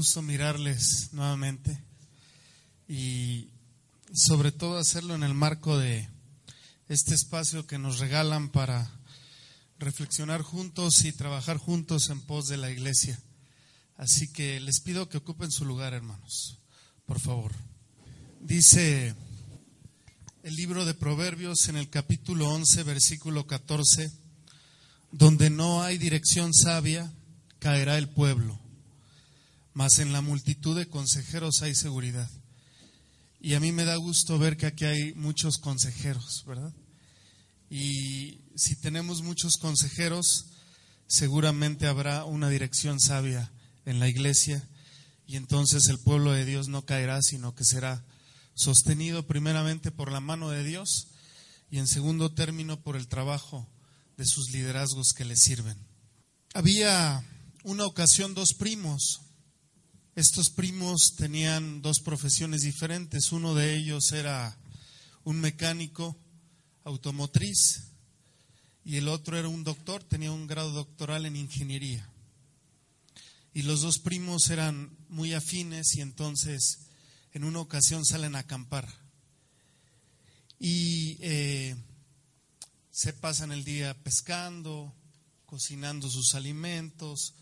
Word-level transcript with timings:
Gusto 0.00 0.22
mirarles 0.22 1.10
nuevamente 1.12 1.78
y 2.88 3.50
sobre 4.14 4.50
todo 4.50 4.78
hacerlo 4.78 5.14
en 5.14 5.22
el 5.22 5.34
marco 5.34 5.76
de 5.76 6.08
este 6.88 7.14
espacio 7.14 7.66
que 7.66 7.76
nos 7.76 7.98
regalan 7.98 8.48
para 8.48 8.90
reflexionar 9.78 10.40
juntos 10.40 11.04
y 11.04 11.12
trabajar 11.12 11.58
juntos 11.58 12.08
en 12.08 12.22
pos 12.22 12.48
de 12.48 12.56
la 12.56 12.70
iglesia. 12.70 13.20
Así 13.98 14.32
que 14.32 14.58
les 14.60 14.80
pido 14.80 15.10
que 15.10 15.18
ocupen 15.18 15.50
su 15.50 15.66
lugar, 15.66 15.92
hermanos, 15.92 16.56
por 17.04 17.20
favor. 17.20 17.52
Dice 18.40 19.14
el 20.42 20.56
libro 20.56 20.86
de 20.86 20.94
Proverbios 20.94 21.68
en 21.68 21.76
el 21.76 21.90
capítulo 21.90 22.48
11, 22.48 22.84
versículo 22.84 23.46
14, 23.46 24.10
donde 25.12 25.50
no 25.50 25.82
hay 25.82 25.98
dirección 25.98 26.54
sabia, 26.54 27.12
caerá 27.58 27.98
el 27.98 28.08
pueblo, 28.08 28.58
mas 29.72 29.98
en 29.98 30.12
la 30.12 30.20
multitud 30.20 30.76
de 30.76 30.88
consejeros 30.88 31.62
hay 31.62 31.74
seguridad. 31.74 32.30
Y 33.40 33.54
a 33.54 33.60
mí 33.60 33.72
me 33.72 33.84
da 33.84 33.96
gusto 33.96 34.38
ver 34.38 34.56
que 34.56 34.66
aquí 34.66 34.84
hay 34.84 35.14
muchos 35.14 35.58
consejeros, 35.58 36.44
¿verdad? 36.46 36.72
Y 37.70 38.40
si 38.56 38.76
tenemos 38.76 39.22
muchos 39.22 39.56
consejeros, 39.56 40.46
seguramente 41.06 41.86
habrá 41.86 42.24
una 42.24 42.48
dirección 42.48 43.00
sabia 43.00 43.52
en 43.84 43.98
la 43.98 44.08
iglesia 44.08 44.68
y 45.26 45.36
entonces 45.36 45.88
el 45.88 45.98
pueblo 45.98 46.32
de 46.32 46.44
Dios 46.44 46.68
no 46.68 46.84
caerá, 46.84 47.22
sino 47.22 47.54
que 47.54 47.64
será 47.64 48.04
sostenido 48.54 49.26
primeramente 49.26 49.92
por 49.92 50.10
la 50.10 50.20
mano 50.20 50.50
de 50.50 50.64
Dios 50.64 51.08
y 51.70 51.78
en 51.78 51.86
segundo 51.86 52.32
término 52.32 52.82
por 52.82 52.96
el 52.96 53.06
trabajo 53.06 53.68
de 54.16 54.26
sus 54.26 54.50
liderazgos 54.50 55.12
que 55.16 55.24
le 55.24 55.36
sirven. 55.36 55.78
Había 56.52 57.24
una 57.62 57.86
ocasión 57.86 58.34
dos 58.34 58.54
primos. 58.54 59.20
Estos 60.16 60.50
primos 60.50 61.14
tenían 61.16 61.82
dos 61.82 62.00
profesiones 62.00 62.62
diferentes. 62.62 63.30
Uno 63.30 63.54
de 63.54 63.76
ellos 63.76 64.10
era 64.10 64.58
un 65.22 65.40
mecánico 65.40 66.16
automotriz 66.82 67.84
y 68.84 68.96
el 68.96 69.06
otro 69.06 69.38
era 69.38 69.48
un 69.48 69.62
doctor, 69.62 70.02
tenía 70.02 70.32
un 70.32 70.48
grado 70.48 70.72
doctoral 70.72 71.26
en 71.26 71.36
ingeniería. 71.36 72.08
Y 73.54 73.62
los 73.62 73.82
dos 73.82 73.98
primos 73.98 74.50
eran 74.50 74.96
muy 75.08 75.32
afines 75.32 75.94
y 75.94 76.00
entonces 76.00 76.80
en 77.32 77.44
una 77.44 77.60
ocasión 77.60 78.04
salen 78.04 78.34
a 78.34 78.40
acampar. 78.40 78.88
Y 80.58 81.18
eh, 81.20 81.76
se 82.90 83.12
pasan 83.12 83.52
el 83.52 83.62
día 83.62 83.94
pescando, 84.02 84.92
cocinando 85.46 86.10
sus 86.10 86.34
alimentos, 86.34 87.34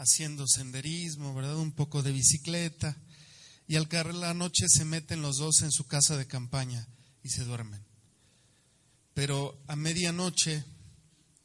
haciendo 0.00 0.46
senderismo, 0.46 1.34
¿verdad? 1.34 1.56
Un 1.56 1.72
poco 1.72 2.02
de 2.02 2.10
bicicleta. 2.10 2.96
Y 3.66 3.76
al 3.76 3.86
caer 3.86 4.14
la 4.14 4.32
noche 4.34 4.64
se 4.68 4.84
meten 4.84 5.20
los 5.22 5.36
dos 5.36 5.60
en 5.60 5.70
su 5.70 5.84
casa 5.84 6.16
de 6.16 6.26
campaña 6.26 6.88
y 7.22 7.28
se 7.28 7.44
duermen. 7.44 7.84
Pero 9.12 9.62
a 9.68 9.76
medianoche 9.76 10.64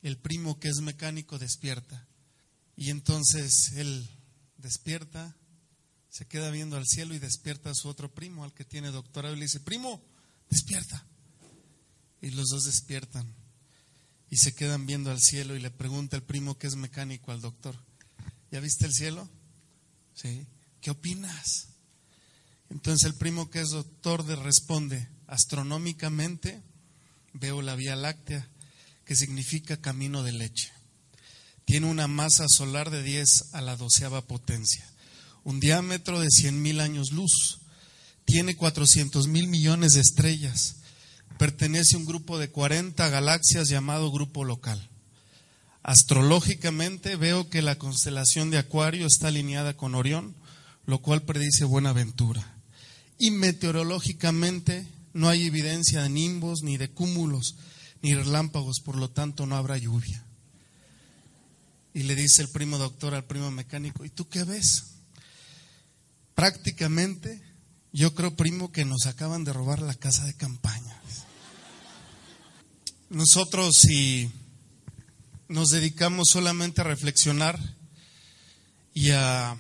el 0.01 0.17
primo 0.17 0.57
que 0.59 0.69
es 0.69 0.79
mecánico 0.79 1.38
despierta. 1.38 2.07
Y 2.77 2.89
entonces 2.89 3.73
él 3.75 4.09
despierta, 4.57 5.35
se 6.09 6.25
queda 6.25 6.49
viendo 6.49 6.77
al 6.77 6.85
cielo 6.88 7.13
y 7.13 7.19
despierta 7.19 7.69
a 7.71 7.75
su 7.75 7.89
otro 7.89 8.13
primo, 8.13 8.44
al 8.44 8.53
que 8.53 8.63
tiene 8.63 8.89
doctorado, 8.91 9.35
y 9.35 9.39
le 9.39 9.45
dice, 9.45 9.59
primo, 9.59 10.01
despierta. 10.49 11.05
Y 12.21 12.29
los 12.31 12.47
dos 12.47 12.63
despiertan 12.63 13.35
y 14.29 14.38
se 14.38 14.55
quedan 14.55 14.85
viendo 14.85 15.11
al 15.11 15.19
cielo 15.19 15.55
y 15.55 15.59
le 15.59 15.71
pregunta 15.71 16.15
el 16.15 16.23
primo 16.23 16.57
que 16.57 16.67
es 16.67 16.75
mecánico 16.75 17.31
al 17.31 17.41
doctor, 17.41 17.77
¿ya 18.51 18.59
viste 18.59 18.85
el 18.85 18.94
cielo? 18.94 19.29
Sí. 20.13 20.45
¿Qué 20.81 20.91
opinas? 20.91 21.69
Entonces 22.69 23.06
el 23.06 23.16
primo 23.16 23.50
que 23.50 23.61
es 23.61 23.69
doctor 23.69 24.25
responde, 24.35 25.07
astronómicamente 25.28 26.61
veo 27.33 27.61
la 27.61 27.75
Vía 27.75 27.95
Láctea, 27.95 28.47
que 29.06 29.16
significa 29.16 29.81
camino 29.81 30.23
de 30.23 30.31
leche. 30.31 30.72
Tiene 31.66 31.88
una 31.88 32.07
masa 32.07 32.45
solar 32.47 32.89
de 32.89 33.03
10 33.03 33.53
a 33.53 33.61
la 33.61 33.75
doceava 33.75 34.22
potencia, 34.22 34.85
un 35.44 35.59
diámetro 35.59 36.19
de 36.19 36.29
100 36.29 36.62
mil 36.62 36.79
años 36.79 37.12
luz, 37.12 37.59
tiene 38.25 38.56
400 38.56 39.27
mil 39.27 39.47
millones 39.47 39.94
de 39.94 40.01
estrellas, 40.01 40.77
pertenece 41.38 41.95
a 41.95 42.00
un 42.00 42.06
grupo 42.06 42.38
de 42.38 42.50
40 42.50 43.07
galaxias 43.09 43.69
llamado 43.69 44.12
grupo 44.12 44.44
local. 44.44 44.89
Astrológicamente 45.88 47.16
veo 47.16 47.47
que 47.47 47.62
la 47.62 47.78
constelación 47.78 48.50
de 48.50 48.57
Acuario 48.57 49.06
está 49.06 49.28
alineada 49.28 49.78
con 49.78 49.94
Orión, 49.94 50.34
lo 50.88 50.97
cual 50.97 51.22
predice 51.22 51.63
buena 51.63 51.94
ventura. 51.94 52.57
Y 53.19 53.29
meteorológicamente 53.29 54.88
no 55.13 55.29
hay 55.29 55.45
evidencia 55.45 56.01
de 56.01 56.09
nimbos, 56.09 56.63
ni 56.63 56.78
de 56.78 56.90
cúmulos, 56.90 57.57
ni 58.01 58.16
relámpagos, 58.16 58.79
por 58.79 58.95
lo 58.95 59.12
tanto 59.12 59.45
no 59.45 59.57
habrá 59.57 59.78
lluvia. 59.78 60.25
Y 61.94 62.01
le 62.01 62.16
dice 62.16 62.41
el 62.41 62.50
primo 62.50 62.79
doctor 62.79 63.13
al 63.13 63.25
primo 63.25 63.51
mecánico, 63.51 64.06
¿y 64.06 64.09
tú 64.09 64.28
qué 64.28 64.44
ves? 64.44 64.85
Prácticamente, 66.34 67.44
yo 67.94 68.16
creo, 68.16 68.35
primo, 68.35 68.72
que 68.72 68.85
nos 68.85 69.06
acaban 69.06 69.44
de 69.44 69.53
robar 69.53 69.84
la 69.84 69.94
casa 69.94 70.25
de 70.25 70.34
campaña. 70.34 71.00
Nosotros 73.12 73.78
si 73.78 74.31
nos 75.47 75.69
dedicamos 75.69 76.29
solamente 76.29 76.81
a 76.81 76.85
reflexionar 76.85 77.59
y 78.94 79.11
a 79.11 79.57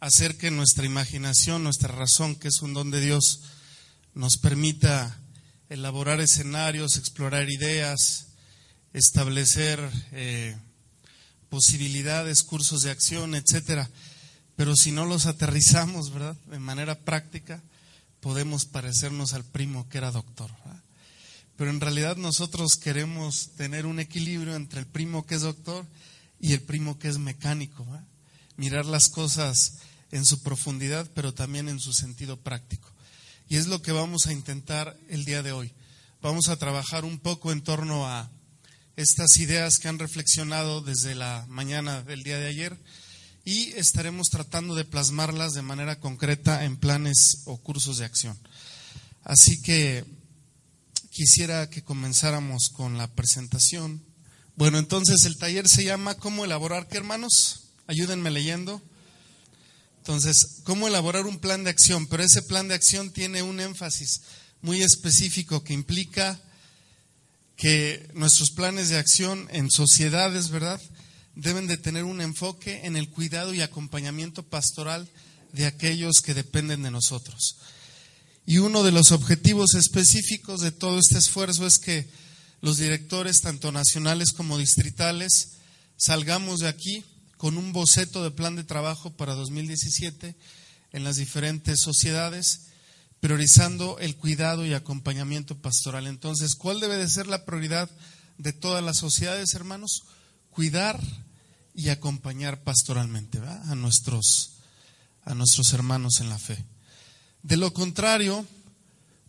hacer 0.00 0.36
que 0.36 0.50
nuestra 0.50 0.86
imaginación, 0.86 1.62
nuestra 1.62 1.88
razón, 1.88 2.36
que 2.36 2.48
es 2.48 2.62
un 2.62 2.74
don 2.74 2.90
de 2.90 3.00
Dios, 3.00 3.42
nos 4.14 4.36
permita 4.38 5.18
elaborar 5.68 6.20
escenarios, 6.20 6.96
explorar 6.96 7.50
ideas, 7.50 8.28
establecer 8.92 9.78
eh, 10.12 10.56
posibilidades, 11.48 12.42
cursos 12.42 12.82
de 12.82 12.90
acción, 12.90 13.34
etcétera. 13.34 13.90
Pero 14.56 14.74
si 14.74 14.90
no 14.90 15.04
los 15.04 15.26
aterrizamos, 15.26 16.12
¿verdad? 16.12 16.36
De 16.46 16.58
manera 16.58 16.98
práctica, 17.00 17.62
podemos 18.20 18.64
parecernos 18.64 19.34
al 19.34 19.44
primo 19.44 19.88
que 19.88 19.98
era 19.98 20.10
doctor. 20.10 20.50
Pero 21.56 21.70
en 21.70 21.80
realidad 21.80 22.16
nosotros 22.16 22.76
queremos 22.76 23.50
tener 23.56 23.86
un 23.86 23.98
equilibrio 23.98 24.54
entre 24.54 24.80
el 24.80 24.86
primo 24.86 25.26
que 25.26 25.36
es 25.36 25.42
doctor 25.42 25.86
y 26.38 26.52
el 26.52 26.60
primo 26.60 26.98
que 26.98 27.08
es 27.08 27.18
mecánico. 27.18 27.86
Mirar 28.56 28.86
las 28.86 29.08
cosas 29.08 29.78
en 30.10 30.24
su 30.24 30.42
profundidad, 30.42 31.10
pero 31.14 31.34
también 31.34 31.68
en 31.68 31.80
su 31.80 31.92
sentido 31.92 32.38
práctico. 32.38 32.90
Y 33.48 33.56
es 33.56 33.66
lo 33.66 33.80
que 33.80 33.92
vamos 33.92 34.26
a 34.26 34.32
intentar 34.32 34.98
el 35.08 35.24
día 35.24 35.42
de 35.42 35.52
hoy. 35.52 35.72
Vamos 36.20 36.48
a 36.48 36.56
trabajar 36.56 37.04
un 37.04 37.18
poco 37.18 37.52
en 37.52 37.62
torno 37.62 38.06
a 38.06 38.30
estas 38.96 39.38
ideas 39.38 39.78
que 39.78 39.88
han 39.88 39.98
reflexionado 39.98 40.80
desde 40.80 41.14
la 41.14 41.44
mañana 41.48 42.02
del 42.02 42.22
día 42.22 42.38
de 42.38 42.48
ayer 42.48 42.78
y 43.44 43.72
estaremos 43.72 44.28
tratando 44.28 44.74
de 44.74 44.84
plasmarlas 44.84 45.52
de 45.52 45.62
manera 45.62 46.00
concreta 46.00 46.64
en 46.64 46.76
planes 46.76 47.42
o 47.44 47.58
cursos 47.58 47.98
de 47.98 48.06
acción. 48.06 48.36
Así 49.22 49.60
que 49.62 50.04
quisiera 51.16 51.70
que 51.70 51.82
comenzáramos 51.82 52.68
con 52.68 52.98
la 52.98 53.10
presentación. 53.14 54.04
Bueno, 54.54 54.76
entonces 54.76 55.24
el 55.24 55.38
taller 55.38 55.66
se 55.66 55.82
llama 55.82 56.14
¿Cómo 56.16 56.44
elaborar 56.44 56.88
qué, 56.88 56.98
hermanos? 56.98 57.70
Ayúdenme 57.86 58.30
leyendo. 58.30 58.82
Entonces, 59.96 60.60
¿cómo 60.64 60.86
elaborar 60.86 61.24
un 61.24 61.38
plan 61.38 61.64
de 61.64 61.70
acción? 61.70 62.06
Pero 62.06 62.22
ese 62.22 62.42
plan 62.42 62.68
de 62.68 62.74
acción 62.74 63.14
tiene 63.14 63.42
un 63.42 63.60
énfasis 63.60 64.20
muy 64.60 64.82
específico 64.82 65.64
que 65.64 65.72
implica 65.72 66.38
que 67.56 68.10
nuestros 68.12 68.50
planes 68.50 68.90
de 68.90 68.98
acción 68.98 69.48
en 69.52 69.70
sociedades, 69.70 70.50
¿verdad? 70.50 70.82
Deben 71.34 71.66
de 71.66 71.78
tener 71.78 72.04
un 72.04 72.20
enfoque 72.20 72.84
en 72.84 72.94
el 72.94 73.08
cuidado 73.08 73.54
y 73.54 73.62
acompañamiento 73.62 74.42
pastoral 74.42 75.08
de 75.54 75.64
aquellos 75.64 76.20
que 76.22 76.34
dependen 76.34 76.82
de 76.82 76.90
nosotros. 76.90 77.56
Y 78.46 78.58
uno 78.58 78.84
de 78.84 78.92
los 78.92 79.10
objetivos 79.10 79.74
específicos 79.74 80.60
de 80.60 80.70
todo 80.70 80.98
este 80.98 81.18
esfuerzo 81.18 81.66
es 81.66 81.78
que 81.78 82.08
los 82.60 82.78
directores, 82.78 83.40
tanto 83.40 83.72
nacionales 83.72 84.32
como 84.32 84.56
distritales, 84.56 85.56
salgamos 85.96 86.60
de 86.60 86.68
aquí 86.68 87.04
con 87.36 87.58
un 87.58 87.72
boceto 87.72 88.22
de 88.22 88.30
plan 88.30 88.56
de 88.56 88.64
trabajo 88.64 89.16
para 89.16 89.34
2017 89.34 90.36
en 90.92 91.04
las 91.04 91.16
diferentes 91.16 91.80
sociedades, 91.80 92.68
priorizando 93.20 93.98
el 93.98 94.16
cuidado 94.16 94.64
y 94.64 94.74
acompañamiento 94.74 95.58
pastoral. 95.58 96.06
Entonces, 96.06 96.54
¿cuál 96.54 96.80
debe 96.80 96.96
de 96.96 97.08
ser 97.08 97.26
la 97.26 97.44
prioridad 97.44 97.90
de 98.38 98.52
todas 98.52 98.82
las 98.82 98.98
sociedades, 98.98 99.54
hermanos? 99.54 100.04
Cuidar 100.50 101.00
y 101.74 101.88
acompañar 101.88 102.62
pastoralmente 102.62 103.38
a 103.38 103.74
nuestros 103.74 104.52
a 105.24 105.34
nuestros 105.34 105.72
hermanos 105.72 106.20
en 106.20 106.28
la 106.28 106.38
fe. 106.38 106.64
De 107.46 107.56
lo 107.56 107.72
contrario, 107.72 108.44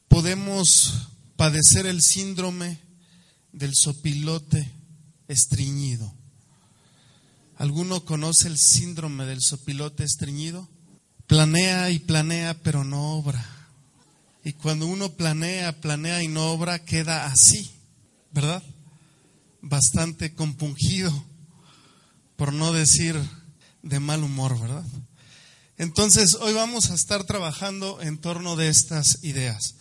podemos 0.07 1.07
padecer 1.35 1.85
el 1.85 2.01
síndrome 2.01 2.79
del 3.51 3.73
sopilote 3.75 4.71
estreñido. 5.27 6.11
¿Alguno 7.57 8.05
conoce 8.05 8.47
el 8.47 8.57
síndrome 8.57 9.27
del 9.27 9.39
sopilote 9.39 10.03
estreñido? 10.03 10.67
Planea 11.27 11.91
y 11.91 11.99
planea, 11.99 12.59
pero 12.63 12.83
no 12.83 13.11
obra. 13.19 13.45
Y 14.43 14.53
cuando 14.53 14.87
uno 14.87 15.13
planea, 15.13 15.79
planea 15.79 16.23
y 16.23 16.27
no 16.27 16.49
obra, 16.51 16.83
queda 16.83 17.27
así, 17.27 17.69
¿verdad? 18.31 18.63
Bastante 19.61 20.33
compungido, 20.33 21.13
por 22.35 22.51
no 22.51 22.73
decir 22.73 23.15
de 23.83 23.99
mal 23.99 24.23
humor, 24.23 24.59
¿verdad? 24.59 24.85
Entonces, 25.77 26.35
hoy 26.41 26.53
vamos 26.53 26.89
a 26.89 26.95
estar 26.95 27.24
trabajando 27.25 28.01
en 28.01 28.18
torno 28.18 28.56
de 28.56 28.68
estas 28.68 29.24
ideas. 29.24 29.75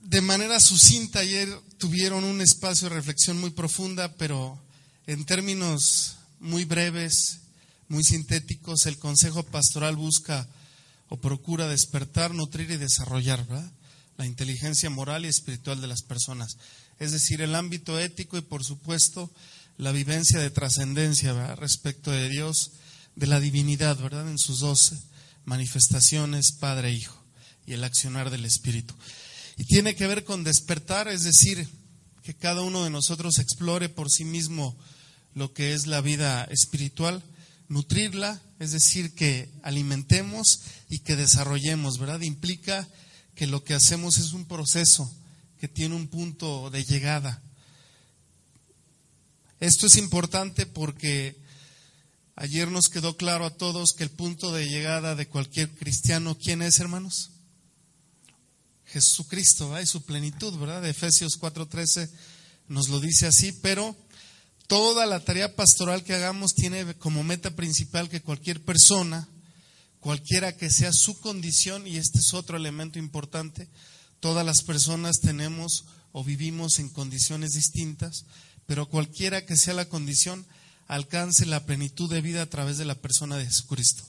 De 0.00 0.20
manera 0.20 0.58
sucinta, 0.58 1.20
ayer 1.20 1.48
tuvieron 1.78 2.24
un 2.24 2.40
espacio 2.40 2.88
de 2.88 2.96
reflexión 2.96 3.38
muy 3.38 3.50
profunda, 3.50 4.12
pero 4.16 4.60
en 5.06 5.24
términos 5.24 6.16
muy 6.40 6.64
breves, 6.64 7.38
muy 7.88 8.02
sintéticos, 8.02 8.86
el 8.86 8.98
Consejo 8.98 9.44
Pastoral 9.44 9.94
busca 9.94 10.48
o 11.08 11.16
procura 11.18 11.68
despertar, 11.68 12.34
nutrir 12.34 12.68
y 12.72 12.76
desarrollar 12.76 13.46
la 14.18 14.26
inteligencia 14.26 14.90
moral 14.90 15.24
y 15.24 15.28
espiritual 15.28 15.80
de 15.80 15.86
las 15.86 16.02
personas. 16.02 16.56
Es 16.98 17.12
decir, 17.12 17.42
el 17.42 17.54
ámbito 17.54 17.96
ético 18.00 18.38
y, 18.38 18.40
por 18.40 18.64
supuesto, 18.64 19.30
la 19.78 19.92
vivencia 19.92 20.40
de 20.40 20.50
trascendencia 20.50 21.54
respecto 21.54 22.10
de 22.10 22.28
Dios 22.28 22.72
de 23.16 23.26
la 23.26 23.40
divinidad, 23.40 23.98
¿verdad? 23.98 24.28
En 24.30 24.38
sus 24.38 24.60
dos 24.60 24.92
manifestaciones, 25.44 26.52
Padre 26.52 26.90
e 26.90 26.92
Hijo, 26.92 27.20
y 27.66 27.72
el 27.72 27.82
accionar 27.82 28.30
del 28.30 28.44
Espíritu. 28.44 28.94
Y 29.56 29.64
tiene 29.64 29.96
que 29.96 30.06
ver 30.06 30.24
con 30.24 30.44
despertar, 30.44 31.08
es 31.08 31.24
decir, 31.24 31.66
que 32.22 32.34
cada 32.34 32.62
uno 32.62 32.84
de 32.84 32.90
nosotros 32.90 33.38
explore 33.38 33.88
por 33.88 34.10
sí 34.10 34.24
mismo 34.24 34.76
lo 35.34 35.52
que 35.52 35.72
es 35.72 35.86
la 35.86 36.00
vida 36.00 36.44
espiritual, 36.44 37.22
nutrirla, 37.68 38.40
es 38.58 38.72
decir, 38.72 39.14
que 39.14 39.50
alimentemos 39.62 40.60
y 40.88 41.00
que 41.00 41.16
desarrollemos, 41.16 41.98
¿verdad? 41.98 42.20
Implica 42.20 42.86
que 43.34 43.46
lo 43.46 43.64
que 43.64 43.74
hacemos 43.74 44.18
es 44.18 44.32
un 44.32 44.44
proceso 44.44 45.10
que 45.58 45.68
tiene 45.68 45.94
un 45.94 46.08
punto 46.08 46.70
de 46.70 46.84
llegada. 46.84 47.42
Esto 49.60 49.86
es 49.86 49.96
importante 49.96 50.66
porque 50.66 51.36
Ayer 52.38 52.70
nos 52.70 52.90
quedó 52.90 53.16
claro 53.16 53.46
a 53.46 53.56
todos 53.56 53.94
que 53.94 54.04
el 54.04 54.10
punto 54.10 54.52
de 54.52 54.68
llegada 54.68 55.14
de 55.14 55.26
cualquier 55.26 55.70
cristiano, 55.70 56.36
¿quién 56.36 56.60
es, 56.60 56.78
hermanos? 56.80 57.30
Jesucristo, 58.84 59.70
¿verdad? 59.70 59.82
y 59.82 59.86
su 59.86 60.04
plenitud, 60.04 60.54
¿verdad? 60.58 60.82
De 60.82 60.90
Efesios 60.90 61.40
4:13 61.40 62.10
nos 62.68 62.90
lo 62.90 63.00
dice 63.00 63.26
así, 63.26 63.52
pero 63.52 63.96
toda 64.66 65.06
la 65.06 65.20
tarea 65.20 65.56
pastoral 65.56 66.04
que 66.04 66.12
hagamos 66.12 66.52
tiene 66.54 66.94
como 66.96 67.24
meta 67.24 67.56
principal 67.56 68.10
que 68.10 68.20
cualquier 68.20 68.62
persona, 68.62 69.26
cualquiera 70.00 70.54
que 70.58 70.70
sea 70.70 70.92
su 70.92 71.18
condición, 71.20 71.86
y 71.86 71.96
este 71.96 72.18
es 72.18 72.34
otro 72.34 72.58
elemento 72.58 72.98
importante, 72.98 73.66
todas 74.20 74.44
las 74.44 74.62
personas 74.62 75.20
tenemos 75.20 75.86
o 76.12 76.22
vivimos 76.22 76.80
en 76.80 76.90
condiciones 76.90 77.52
distintas, 77.52 78.26
pero 78.66 78.90
cualquiera 78.90 79.46
que 79.46 79.56
sea 79.56 79.72
la 79.72 79.88
condición, 79.88 80.46
alcance 80.86 81.46
la 81.46 81.64
plenitud 81.64 82.10
de 82.10 82.20
vida 82.20 82.42
a 82.42 82.50
través 82.50 82.78
de 82.78 82.84
la 82.84 82.94
persona 82.94 83.36
de 83.36 83.46
Jesucristo. 83.46 84.04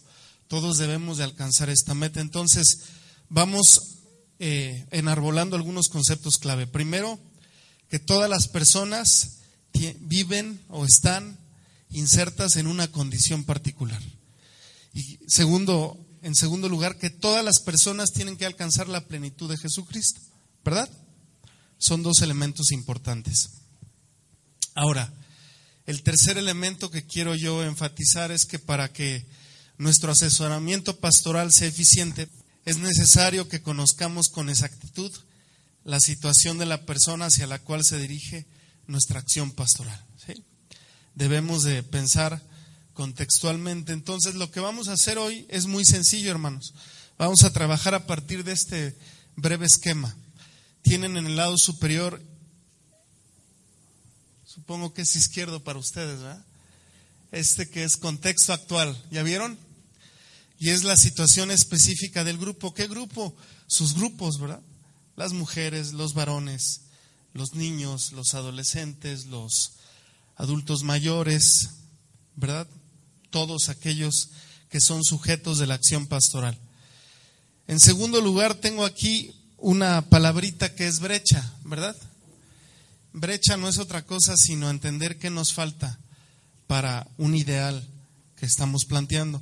Todos 0.47 0.77
debemos 0.77 1.17
de 1.17 1.23
alcanzar 1.23 1.69
esta 1.69 1.93
meta. 1.93 2.21
Entonces, 2.21 2.79
vamos 3.29 3.97
eh, 4.39 4.85
enarbolando 4.91 5.55
algunos 5.55 5.89
conceptos 5.89 6.37
clave. 6.37 6.67
Primero, 6.67 7.19
que 7.89 7.99
todas 7.99 8.29
las 8.29 8.47
personas 8.47 9.37
viven 9.99 10.59
o 10.69 10.85
están 10.85 11.37
insertas 11.89 12.55
en 12.55 12.67
una 12.67 12.87
condición 12.87 13.43
particular. 13.43 14.01
Y 14.93 15.19
segundo, 15.27 15.97
en 16.21 16.35
segundo 16.35 16.69
lugar, 16.69 16.97
que 16.97 17.09
todas 17.09 17.43
las 17.43 17.59
personas 17.59 18.11
tienen 18.11 18.37
que 18.37 18.45
alcanzar 18.45 18.87
la 18.87 19.01
plenitud 19.01 19.49
de 19.49 19.57
Jesucristo, 19.57 20.19
¿verdad? 20.63 20.89
Son 21.77 22.01
dos 22.03 22.21
elementos 22.21 22.71
importantes. 22.71 23.51
Ahora, 24.73 25.13
el 25.87 26.03
tercer 26.03 26.37
elemento 26.37 26.91
que 26.91 27.05
quiero 27.05 27.33
yo 27.33 27.63
enfatizar 27.63 28.31
es 28.31 28.45
que 28.45 28.59
para 28.59 28.91
que 28.91 29.25
nuestro 29.77 30.11
asesoramiento 30.11 30.97
pastoral 30.97 31.53
sea 31.53 31.69
eficiente, 31.69 32.27
es 32.65 32.77
necesario 32.77 33.47
que 33.47 33.61
conozcamos 33.61 34.27
con 34.27 34.49
exactitud 34.49 35.11
la 35.85 36.01
situación 36.01 36.57
de 36.57 36.65
la 36.65 36.85
persona 36.85 37.27
hacia 37.27 37.47
la 37.47 37.59
cual 37.59 37.85
se 37.85 37.97
dirige 37.97 38.45
nuestra 38.85 39.19
acción 39.19 39.51
pastoral. 39.51 40.03
Debemos 41.15 41.63
de 41.63 41.81
pensar 41.81 42.43
contextualmente. 42.93 43.93
Entonces, 43.93 44.35
lo 44.35 44.51
que 44.51 44.59
vamos 44.59 44.89
a 44.89 44.93
hacer 44.93 45.17
hoy 45.17 45.47
es 45.49 45.67
muy 45.67 45.85
sencillo, 45.85 46.29
hermanos. 46.29 46.73
Vamos 47.17 47.43
a 47.43 47.53
trabajar 47.53 47.95
a 47.95 48.05
partir 48.05 48.43
de 48.43 48.51
este 48.51 48.97
breve 49.37 49.65
esquema. 49.65 50.15
Tienen 50.81 51.15
en 51.15 51.27
el 51.27 51.37
lado 51.37 51.57
superior 51.57 52.21
supongo 54.57 54.91
que 54.91 55.03
es 55.03 55.15
izquierdo 55.15 55.63
para 55.63 55.77
ustedes, 55.77 56.19
¿verdad? 56.19 56.43
Este 57.31 57.69
que 57.69 57.83
es 57.83 57.95
contexto 57.95 58.53
actual, 58.53 58.99
¿ya 59.11 59.21
vieron? 59.21 59.55
Y 60.57 60.71
es 60.71 60.83
la 60.83 60.97
situación 60.97 61.51
específica 61.51 62.23
del 62.23 62.39
grupo. 62.39 62.73
¿Qué 62.73 62.87
grupo? 62.87 63.35
Sus 63.67 63.93
grupos, 63.93 64.39
¿verdad? 64.39 64.61
Las 65.15 65.33
mujeres, 65.33 65.93
los 65.93 66.15
varones, 66.15 66.81
los 67.33 67.53
niños, 67.53 68.13
los 68.13 68.33
adolescentes, 68.33 69.27
los 69.27 69.73
adultos 70.37 70.81
mayores, 70.81 71.69
¿verdad? 72.35 72.67
Todos 73.29 73.69
aquellos 73.69 74.31
que 74.71 74.81
son 74.81 75.03
sujetos 75.03 75.59
de 75.59 75.67
la 75.67 75.75
acción 75.75 76.07
pastoral. 76.07 76.57
En 77.67 77.79
segundo 77.79 78.21
lugar, 78.21 78.55
tengo 78.55 78.85
aquí 78.85 79.35
una 79.57 80.01
palabrita 80.09 80.73
que 80.73 80.87
es 80.87 80.99
brecha, 80.99 81.53
¿verdad? 81.63 81.95
Brecha 83.19 83.57
no 83.57 83.67
es 83.67 83.77
otra 83.77 84.05
cosa 84.05 84.35
sino 84.37 84.69
entender 84.69 85.17
qué 85.17 85.29
nos 85.29 85.53
falta 85.53 85.99
para 86.67 87.07
un 87.17 87.35
ideal 87.35 87.87
que 88.35 88.45
estamos 88.45 88.85
planteando. 88.85 89.41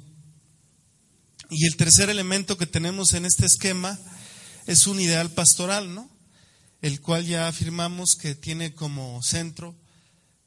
Y 1.49 1.65
el 1.65 1.75
tercer 1.75 2.09
elemento 2.09 2.57
que 2.57 2.65
tenemos 2.65 3.13
en 3.13 3.25
este 3.25 3.45
esquema 3.45 3.99
es 4.65 4.87
un 4.87 4.99
ideal 4.99 5.29
pastoral, 5.31 5.93
¿no? 5.93 6.09
El 6.81 7.01
cual 7.01 7.25
ya 7.25 7.47
afirmamos 7.47 8.15
que 8.15 8.35
tiene 8.35 8.73
como 8.73 9.21
centro, 9.21 9.75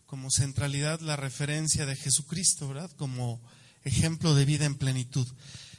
como 0.06 0.30
centralidad 0.30 1.00
la 1.00 1.16
referencia 1.16 1.86
de 1.86 1.96
Jesucristo, 1.96 2.68
¿verdad? 2.68 2.90
Como 2.96 3.40
ejemplo 3.84 4.34
de 4.34 4.44
vida 4.44 4.64
en 4.64 4.74
plenitud. 4.74 5.26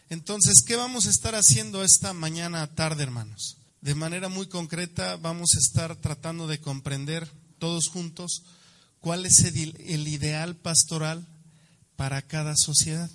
Entonces, 0.10 0.62
¿qué 0.66 0.76
vamos 0.76 1.06
a 1.06 1.10
estar 1.10 1.36
haciendo 1.36 1.84
esta 1.84 2.14
mañana 2.14 2.66
tarde, 2.76 3.04
hermanos? 3.04 3.58
De 3.82 3.96
manera 3.96 4.28
muy 4.28 4.48
concreta 4.48 5.16
vamos 5.16 5.52
a 5.56 5.60
estar 5.60 5.96
tratando 5.96 6.48
de 6.48 6.60
comprender 6.60 7.32
todos 7.60 7.90
juntos 7.90 8.44
cuál 9.00 9.26
es 9.26 9.44
el 9.44 10.08
ideal 10.08 10.56
pastoral 10.56 11.28
para 11.96 12.22
cada 12.22 12.56
sociedad. 12.56 13.10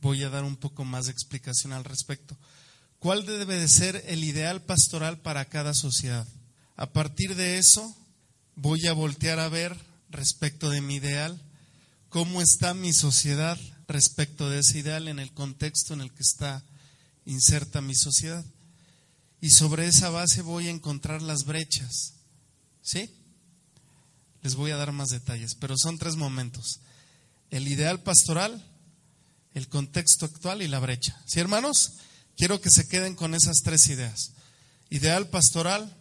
Voy 0.00 0.22
a 0.22 0.30
dar 0.30 0.44
un 0.44 0.56
poco 0.56 0.84
más 0.84 1.06
de 1.06 1.12
explicación 1.12 1.72
al 1.72 1.84
respecto. 1.84 2.36
¿Cuál 2.98 3.24
debe 3.26 3.58
de 3.58 3.68
ser 3.68 4.04
el 4.06 4.24
ideal 4.24 4.62
pastoral 4.62 5.18
para 5.20 5.44
cada 5.46 5.72
sociedad? 5.72 6.26
A 6.76 6.92
partir 6.92 7.36
de 7.36 7.58
eso, 7.58 7.96
voy 8.56 8.86
a 8.86 8.92
voltear 8.92 9.38
a 9.38 9.48
ver 9.48 9.76
respecto 10.10 10.70
de 10.70 10.80
mi 10.80 10.96
ideal, 10.96 11.40
cómo 12.08 12.42
está 12.42 12.74
mi 12.74 12.92
sociedad 12.92 13.58
respecto 13.86 14.50
de 14.50 14.60
ese 14.60 14.78
ideal 14.78 15.08
en 15.08 15.18
el 15.18 15.32
contexto 15.32 15.94
en 15.94 16.00
el 16.00 16.12
que 16.12 16.22
está 16.22 16.64
inserta 17.24 17.80
mi 17.80 17.94
sociedad 17.94 18.44
y 19.40 19.50
sobre 19.50 19.86
esa 19.86 20.10
base 20.10 20.42
voy 20.42 20.66
a 20.66 20.70
encontrar 20.70 21.22
las 21.22 21.44
brechas. 21.44 22.14
¿Sí? 22.82 23.10
Les 24.42 24.54
voy 24.54 24.70
a 24.70 24.76
dar 24.76 24.92
más 24.92 25.08
detalles, 25.10 25.54
pero 25.54 25.76
son 25.76 25.98
tres 25.98 26.16
momentos. 26.16 26.80
El 27.50 27.66
ideal 27.68 28.02
pastoral, 28.02 28.64
el 29.54 29.68
contexto 29.68 30.26
actual 30.26 30.62
y 30.62 30.68
la 30.68 30.78
brecha. 30.78 31.20
¿Sí, 31.26 31.40
hermanos? 31.40 31.94
Quiero 32.36 32.60
que 32.60 32.70
se 32.70 32.86
queden 32.86 33.14
con 33.14 33.34
esas 33.34 33.62
tres 33.64 33.88
ideas. 33.88 34.32
Ideal 34.90 35.28
pastoral, 35.28 35.96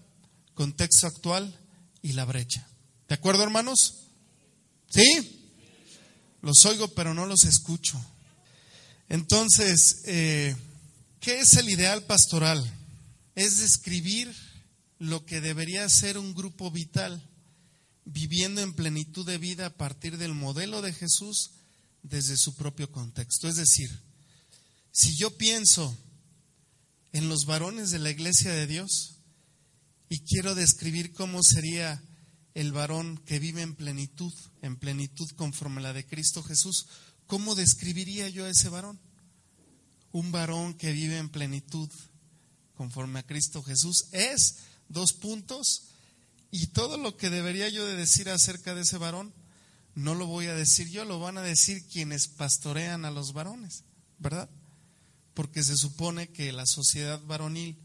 contexto 0.54 1.08
actual 1.08 1.58
y 2.02 2.14
la 2.14 2.26
brecha. 2.26 2.68
¿De 3.08 3.16
acuerdo, 3.16 3.44
hermanos? 3.44 4.08
¿Sí? 4.90 5.56
Los 6.42 6.66
oigo, 6.66 6.90
pero 6.90 7.14
no 7.14 7.26
los 7.26 7.44
escucho. 7.46 8.00
Entonces, 9.10 10.04
eh, 10.06 10.56
¿qué 11.20 11.40
es 11.40 11.54
el 11.54 11.70
ideal 11.70 12.04
pastoral? 12.04 12.64
Es 13.36 13.58
describir 13.58 14.34
lo 15.00 15.26
que 15.26 15.42
debería 15.42 15.88
ser 15.90 16.18
un 16.18 16.34
grupo 16.34 16.72
vital, 16.72 17.22
viviendo 18.10 18.62
en 18.62 18.74
plenitud 18.74 19.26
de 19.26 19.38
vida 19.38 19.66
a 19.66 19.78
partir 19.78 20.18
del 20.18 20.34
modelo 20.34 20.82
de 20.82 20.94
Jesús 20.94 21.52
desde 22.04 22.38
su 22.38 22.56
propio 22.56 22.90
contexto. 22.90 23.50
Es 23.50 23.58
decir, 23.58 23.90
si 24.92 25.18
yo 25.18 25.36
pienso 25.38 25.96
en 27.12 27.28
los 27.28 27.46
varones 27.46 27.92
de 27.92 28.00
la 28.00 28.10
iglesia 28.10 28.52
de 28.52 28.66
Dios 28.66 29.18
y 30.08 30.20
quiero 30.20 30.56
describir 30.56 31.14
cómo 31.14 31.44
sería 31.44 32.02
el 32.54 32.72
varón 32.72 33.18
que 33.26 33.40
vive 33.40 33.62
en 33.62 33.76
plenitud, 33.76 34.34
en 34.62 34.78
plenitud 34.78 35.30
conforme 35.32 35.82
a 35.82 35.84
la 35.84 35.94
de 35.94 36.06
Cristo 36.06 36.42
Jesús, 36.44 36.88
¿cómo 37.28 37.56
describiría 37.56 38.30
yo 38.30 38.46
a 38.46 38.50
ese 38.50 38.70
varón? 38.70 39.00
Un 40.14 40.32
varón 40.32 40.76
que 40.76 40.94
vive 40.94 41.18
en 41.18 41.30
plenitud 41.30 41.90
conforme 42.74 43.20
a 43.20 43.28
Cristo 43.28 43.62
Jesús 43.64 44.06
es 44.14 44.60
dos 44.88 45.12
puntos 45.12 45.90
y 46.52 46.68
todo 46.68 46.98
lo 46.98 47.18
que 47.18 47.30
debería 47.30 47.70
yo 47.70 47.86
de 47.86 47.96
decir 47.96 48.30
acerca 48.30 48.74
de 48.74 48.82
ese 48.82 48.98
varón 48.98 49.34
no 49.96 50.14
lo 50.14 50.28
voy 50.28 50.46
a 50.46 50.54
decir 50.54 50.90
yo, 50.90 51.06
lo 51.06 51.20
van 51.20 51.40
a 51.40 51.42
decir 51.42 51.84
quienes 51.88 52.28
pastorean 52.28 53.04
a 53.04 53.12
los 53.12 53.34
varones, 53.34 53.84
¿verdad? 54.20 54.48
Porque 55.34 55.64
se 55.64 55.76
supone 55.76 56.30
que 56.30 56.52
la 56.52 56.68
sociedad 56.68 57.20
varonil 57.24 57.80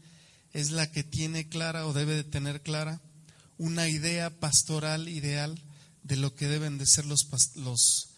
es 0.53 0.69
la 0.69 0.91
que 0.91 1.03
tiene 1.03 1.49
clara 1.49 1.87
o 1.87 1.93
debe 1.93 2.13
de 2.13 2.23
tener 2.23 2.61
clara 2.61 3.01
una 3.57 3.89
idea 3.89 4.29
pastoral 4.29 5.09
ideal 5.09 5.59
de 6.03 6.17
lo 6.17 6.35
que 6.35 6.47
deben 6.47 6.77
de 6.77 6.85
ser 6.85 7.05
los, 7.05 7.27
los 7.55 8.09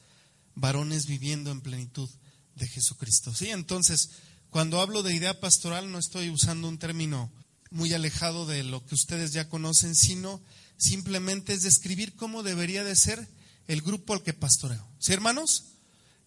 varones 0.56 1.06
viviendo 1.06 1.52
en 1.52 1.62
plenitud 1.62 2.10
de 2.56 2.68
Jesucristo. 2.68 3.34
Sí, 3.34 3.50
entonces, 3.50 4.10
cuando 4.50 4.82
hablo 4.82 5.04
de 5.04 5.14
idea 5.14 5.40
pastoral 5.40 5.92
no 5.92 6.00
estoy 6.00 6.30
usando 6.30 6.68
un 6.68 6.80
término 6.80 7.32
muy 7.72 7.94
alejado 7.94 8.46
de 8.46 8.64
lo 8.64 8.86
que 8.86 8.96
ustedes 8.96 9.32
ya 9.34 9.50
conocen, 9.50 9.96
sino 9.96 10.42
simplemente 10.78 11.54
es 11.54 11.64
describir 11.64 12.16
cómo 12.16 12.44
debería 12.44 12.84
de 12.84 12.96
ser 12.96 13.28
el 13.68 13.82
grupo 13.82 14.14
al 14.14 14.24
que 14.24 14.34
pastoreo. 14.34 14.88
¿Sí, 15.00 15.14
hermanos? 15.14 15.66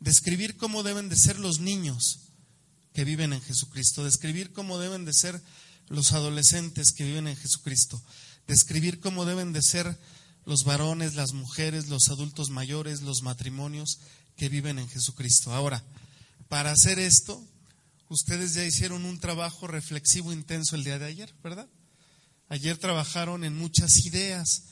Describir 0.01 0.57
cómo 0.57 0.83
deben 0.83 1.09
de 1.09 1.17
ser 1.17 1.39
los 1.39 1.61
niños 1.61 2.21
que 2.93 3.05
viven 3.05 3.33
en 3.33 3.43
Jesucristo, 3.43 4.05
describir 4.05 4.53
cómo 4.53 4.79
deben 4.79 5.05
de 5.05 5.13
ser 5.13 5.41
los 5.89 6.13
adolescentes 6.13 6.93
que 6.93 7.05
viven 7.05 7.29
en 7.29 7.37
Jesucristo, 7.37 8.03
describir 8.47 9.01
cómo 9.01 9.25
deben 9.25 9.53
de 9.53 9.63
ser 9.63 9.99
los 10.45 10.65
varones, 10.65 11.15
las 11.15 11.33
mujeres, 11.33 11.89
los 11.89 12.09
adultos 12.09 12.51
mayores, 12.51 13.03
los 13.03 13.23
matrimonios 13.23 13.99
que 14.37 14.49
viven 14.49 14.79
en 14.79 14.89
Jesucristo. 14.89 15.53
Ahora, 15.53 15.85
para 16.49 16.73
hacer 16.73 16.99
esto, 16.99 17.45
ustedes 18.09 18.55
ya 18.55 18.65
hicieron 18.65 19.05
un 19.05 19.19
trabajo 19.19 19.67
reflexivo 19.67 20.33
intenso 20.33 20.77
el 20.77 20.85
día 20.85 20.99
de 20.99 21.07
ayer, 21.07 21.35
¿verdad? 21.43 21.69
Ayer 22.49 22.79
trabajaron 22.79 23.45
en 23.45 23.57
muchas 23.57 24.05
ideas 24.07 24.65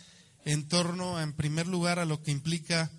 en 0.45 0.69
torno, 0.69 1.21
en 1.21 1.33
primer 1.33 1.67
lugar, 1.67 1.99
a 1.99 2.05
lo 2.05 2.23
que 2.23 2.31
implica 2.31 2.91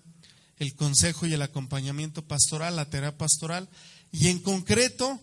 el 0.58 0.74
consejo 0.74 1.26
y 1.26 1.32
el 1.32 1.42
acompañamiento 1.42 2.26
pastoral, 2.26 2.76
la 2.76 2.90
terapia 2.90 3.18
pastoral, 3.18 3.68
y 4.12 4.28
en 4.28 4.38
concreto, 4.38 5.20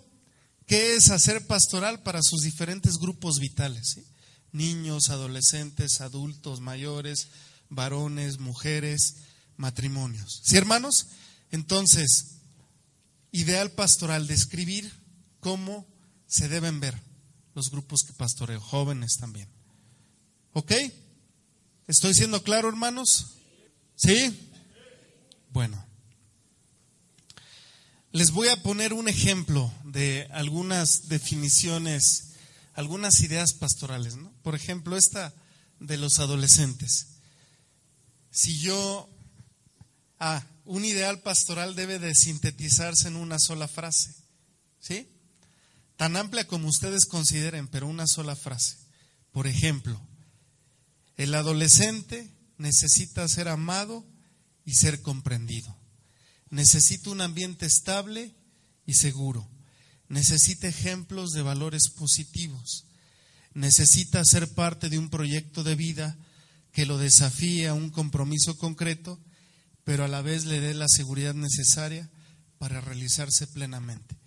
qué 0.66 0.96
es 0.96 1.10
hacer 1.10 1.46
pastoral 1.46 2.02
para 2.04 2.22
sus 2.22 2.42
diferentes 2.42 2.98
grupos 2.98 3.40
vitales, 3.40 4.00
niños, 4.52 5.10
adolescentes, 5.10 6.02
adultos, 6.02 6.62
mayores, 6.62 7.28
varones, 7.70 8.40
mujeres, 8.40 9.16
matrimonios. 9.58 10.42
¿Sí, 10.44 10.58
hermanos? 10.58 11.08
Entonces, 11.52 12.40
ideal 13.32 13.72
pastoral, 13.72 14.28
describir 14.28 15.05
cómo 15.46 15.86
se 16.26 16.50
deben 16.50 16.80
ver 16.80 17.00
los 17.54 17.70
grupos 17.70 18.02
que 18.02 18.14
pastoreo, 18.14 18.60
jóvenes 18.60 19.18
también. 19.20 19.48
¿Ok? 20.54 20.72
¿Estoy 21.86 22.16
siendo 22.16 22.42
claro, 22.42 22.68
hermanos? 22.68 23.36
¿Sí? 23.96 24.50
Bueno. 25.52 25.86
Les 28.12 28.32
voy 28.32 28.48
a 28.48 28.64
poner 28.64 28.92
un 28.92 29.08
ejemplo 29.08 29.72
de 29.84 30.28
algunas 30.32 31.10
definiciones, 31.10 32.32
algunas 32.74 33.20
ideas 33.20 33.54
pastorales, 33.54 34.16
¿no? 34.16 34.34
Por 34.42 34.56
ejemplo, 34.56 34.98
esta 34.98 35.32
de 35.80 35.98
los 35.98 36.18
adolescentes. 36.18 37.20
Si 38.32 38.58
yo, 38.62 39.08
ah, 40.18 40.44
un 40.64 40.86
ideal 40.86 41.22
pastoral 41.22 41.76
debe 41.76 42.00
de 42.00 42.16
sintetizarse 42.16 43.10
en 43.10 43.16
una 43.16 43.38
sola 43.38 43.68
frase, 43.68 44.16
¿sí? 44.80 45.12
Tan 45.98 46.18
amplia 46.18 46.46
como 46.48 46.68
ustedes 46.68 47.06
consideren, 47.06 47.68
pero 47.68 47.88
una 47.88 48.08
sola 48.08 48.36
frase. 48.36 48.78
Por 49.32 49.48
ejemplo, 49.48 50.00
el 51.18 51.34
adolescente 51.34 52.32
necesita 52.58 53.28
ser 53.28 53.48
amado 53.48 54.06
y 54.66 54.74
ser 54.74 55.02
comprendido. 55.02 55.76
Necesita 56.50 57.10
un 57.10 57.22
ambiente 57.22 57.66
estable 57.66 58.36
y 58.86 58.96
seguro. 58.96 59.48
Necesita 60.10 60.68
ejemplos 60.68 61.32
de 61.32 61.42
valores 61.42 61.90
positivos. 61.90 62.86
Necesita 63.54 64.24
ser 64.26 64.54
parte 64.54 64.90
de 64.90 64.98
un 64.98 65.10
proyecto 65.10 65.64
de 65.64 65.76
vida 65.76 66.18
que 66.72 66.86
lo 66.86 66.98
desafíe 66.98 67.68
a 67.68 67.74
un 67.74 67.90
compromiso 67.90 68.58
concreto, 68.58 69.20
pero 69.86 70.04
a 70.04 70.10
la 70.10 70.22
vez 70.22 70.46
le 70.46 70.60
dé 70.60 70.74
la 70.74 70.88
seguridad 70.90 71.34
necesaria 71.34 72.10
para 72.58 72.82
realizarse 72.82 73.48
plenamente. 73.48 74.18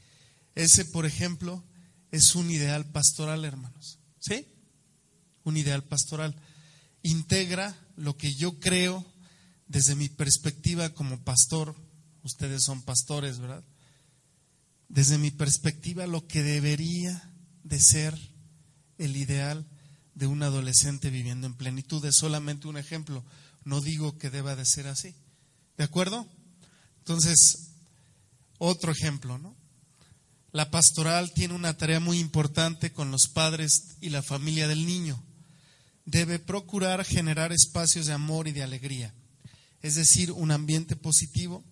Ese, 0.58 0.84
por 0.84 1.06
ejemplo, 1.06 1.62
es 2.10 2.34
un 2.34 2.50
ideal 2.50 2.84
pastoral, 2.90 3.44
hermanos. 3.44 4.00
¿Sí? 4.18 4.48
Un 5.44 5.56
ideal 5.56 5.84
pastoral 5.84 6.34
integra 7.02 7.78
lo 7.94 8.16
que 8.16 8.34
yo 8.34 8.58
creo 8.58 9.06
desde 9.68 9.94
mi 9.94 10.08
perspectiva 10.08 10.90
como 10.90 11.22
pastor. 11.22 11.76
Ustedes 12.24 12.64
son 12.64 12.82
pastores, 12.82 13.38
¿verdad? 13.38 13.62
Desde 14.88 15.16
mi 15.16 15.30
perspectiva, 15.30 16.08
lo 16.08 16.26
que 16.26 16.42
debería 16.42 17.30
de 17.62 17.78
ser 17.78 18.18
el 18.98 19.16
ideal 19.16 19.64
de 20.16 20.26
un 20.26 20.42
adolescente 20.42 21.10
viviendo 21.10 21.46
en 21.46 21.54
plenitud 21.54 22.04
es 22.04 22.16
solamente 22.16 22.66
un 22.66 22.78
ejemplo. 22.78 23.24
No 23.62 23.80
digo 23.80 24.18
que 24.18 24.28
deba 24.28 24.56
de 24.56 24.66
ser 24.66 24.88
así. 24.88 25.14
¿De 25.76 25.84
acuerdo? 25.84 26.26
Entonces, 26.98 27.68
otro 28.58 28.90
ejemplo, 28.90 29.38
¿no? 29.38 29.56
La 30.52 30.70
pastoral 30.70 31.32
tiene 31.32 31.54
una 31.54 31.76
tarea 31.76 32.00
muy 32.00 32.18
importante 32.18 32.92
con 32.92 33.10
los 33.10 33.28
padres 33.28 33.96
y 34.00 34.08
la 34.08 34.22
familia 34.22 34.66
del 34.66 34.86
niño 34.86 35.22
debe 36.10 36.38
procurar 36.38 37.04
generar 37.04 37.52
espacios 37.52 38.06
de 38.06 38.14
amor 38.14 38.48
y 38.48 38.52
de 38.52 38.62
alegría, 38.62 39.12
es 39.82 39.94
decir, 39.94 40.32
un 40.32 40.50
ambiente 40.50 40.96
positivo. 40.96 41.62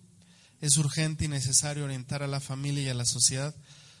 Es 0.61 0.77
urgente 0.77 1.25
y 1.25 1.27
necesario 1.27 1.85
orientar 1.85 2.21
a 2.21 2.27
la 2.27 2.39
familia 2.39 2.83
y 2.83 2.89
a 2.89 2.93
la 2.93 3.05
sociedad 3.05 3.55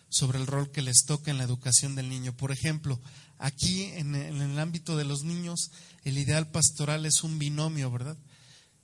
sobre 0.09 0.37
el 0.37 0.45
rol 0.45 0.71
que 0.71 0.83
les 0.83 1.05
toca 1.05 1.31
en 1.31 1.39
la 1.39 1.43
educación 1.43 1.95
del 1.95 2.09
niño. 2.09 2.37
Por 2.37 2.51
ejemplo, 2.51 2.99
aquí 3.39 3.83
en 3.83 4.13
el 4.15 4.59
ámbito 4.59 4.95
de 4.95 5.05
los 5.05 5.23
niños, 5.23 5.71
el 6.03 6.19
ideal 6.19 6.51
pastoral 6.51 7.07
es 7.07 7.23
un 7.23 7.39
binomio, 7.39 7.91
¿verdad? 7.91 8.17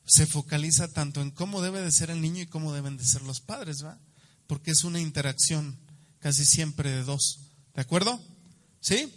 Se 0.05 0.25
focaliza 0.25 0.87
tanto 0.87 1.21
en 1.21 1.29
cómo 1.29 1.61
debe 1.61 1.81
de 1.81 1.91
ser 1.91 2.09
el 2.09 2.21
niño 2.21 2.41
y 2.41 2.47
cómo 2.47 2.73
deben 2.73 2.97
de 2.97 3.05
ser 3.05 3.21
los 3.21 3.41
padres, 3.41 3.83
¿va? 3.85 3.99
Porque 4.47 4.71
es 4.71 4.83
una 4.83 4.99
interacción 4.99 5.77
casi 6.23 6.45
siempre 6.45 6.89
de 6.89 7.03
dos. 7.03 7.41
¿De 7.75 7.81
acuerdo? 7.81 8.17
¿Sí? 8.79 9.13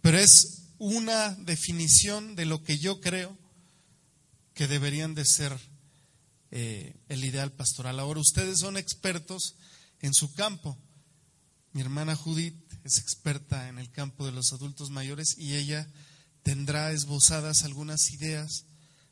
Pero 0.00 0.16
es 0.16 0.68
una 0.78 1.34
definición 1.34 2.36
de 2.36 2.46
lo 2.46 2.62
que 2.62 2.78
yo 2.78 3.00
creo 3.00 3.36
que 4.54 4.68
deberían 4.68 5.16
de 5.16 5.24
ser 5.24 5.52
eh, 6.52 6.94
el 7.08 7.24
ideal 7.24 7.50
pastoral. 7.50 7.98
Ahora 7.98 8.20
ustedes 8.20 8.60
son 8.60 8.76
expertos 8.76 9.56
en 10.00 10.14
su 10.14 10.32
campo. 10.34 10.78
Mi 11.72 11.80
hermana 11.80 12.14
Judith 12.14 12.54
es 12.84 12.98
experta 12.98 13.68
en 13.68 13.80
el 13.80 13.90
campo 13.90 14.24
de 14.24 14.30
los 14.30 14.52
adultos 14.52 14.90
mayores 14.90 15.34
y 15.36 15.56
ella 15.56 15.90
tendrá 16.44 16.92
esbozadas 16.92 17.64
algunas 17.64 18.12
ideas 18.12 18.66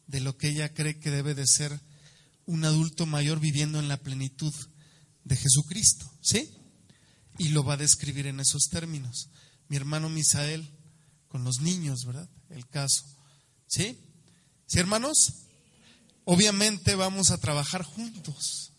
de 0.07 0.21
lo 0.21 0.37
que 0.37 0.51
ella 0.51 0.73
cree 0.73 1.01
que 1.01 1.11
debe 1.11 1.35
de 1.35 1.49
ser 1.49 1.81
un 2.47 2.65
adulto 2.65 3.07
mayor 3.07 3.41
viviendo 3.41 3.81
en 3.81 3.89
la 3.89 3.97
plenitud 3.97 4.55
de 5.25 5.35
Jesucristo, 5.35 6.09
¿sí? 6.21 6.49
Y 7.39 7.49
lo 7.49 7.65
va 7.65 7.75
a 7.75 7.79
describir 7.79 8.27
en 8.27 8.41
esos 8.41 8.69
términos. 8.69 9.29
Mi 9.69 9.77
hermano 9.77 10.09
Misael 10.09 10.71
con 11.29 11.43
los 11.45 11.61
niños, 11.61 12.05
¿verdad? 12.05 12.29
El 12.51 12.67
caso. 12.69 13.05
¿Sí? 13.67 13.99
¿Sí, 14.67 14.79
hermanos? 14.79 15.17
Obviamente 16.25 16.95
vamos 16.95 17.31
a 17.31 17.39
trabajar 17.39 17.83
juntos. 17.83 18.73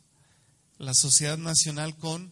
La 0.78 0.94
Sociedad 0.94 1.38
Nacional 1.38 1.98
con 1.98 2.32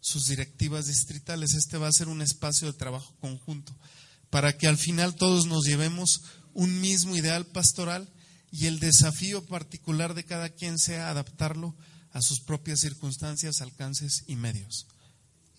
sus 0.00 0.26
directivas 0.26 0.86
distritales. 0.86 1.54
Este 1.54 1.76
va 1.76 1.88
a 1.88 1.92
ser 1.92 2.08
un 2.08 2.22
espacio 2.22 2.66
de 2.66 2.78
trabajo 2.78 3.14
conjunto. 3.20 3.76
para 4.30 4.58
que 4.58 4.66
al 4.66 4.76
final 4.76 5.14
todos 5.14 5.46
nos 5.46 5.64
llevemos 5.64 6.22
un 6.52 6.82
mismo 6.82 7.16
ideal 7.16 7.46
pastoral 7.46 8.12
y 8.50 8.66
el 8.66 8.78
desafío 8.78 9.44
particular 9.46 10.12
de 10.12 10.24
cada 10.24 10.50
quien 10.50 10.78
sea 10.78 11.08
adaptarlo 11.08 11.74
a 12.12 12.20
sus 12.20 12.40
propias 12.40 12.80
circunstancias, 12.80 13.60
alcances 13.60 14.24
y 14.26 14.36
medios. 14.36 14.86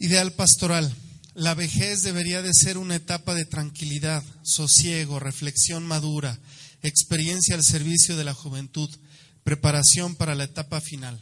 Ideal 0.02 0.32
pastoral. 0.32 0.96
La 1.34 1.56
vejez 1.56 2.04
debería 2.04 2.42
de 2.42 2.54
ser 2.54 2.78
una 2.78 2.96
etapa 2.96 3.36
de 3.36 3.44
tranquilidad, 3.44 4.24
sosiego, 4.44 5.20
reflexión 5.20 5.86
madura, 5.86 6.40
experiencia 6.82 7.56
al 7.56 7.66
servicio 7.66 8.16
de 8.16 8.24
la 8.24 8.34
juventud, 8.34 8.90
preparación 9.44 10.16
para 10.16 10.36
la 10.36 10.46
etapa 10.46 10.80
final. 10.80 11.22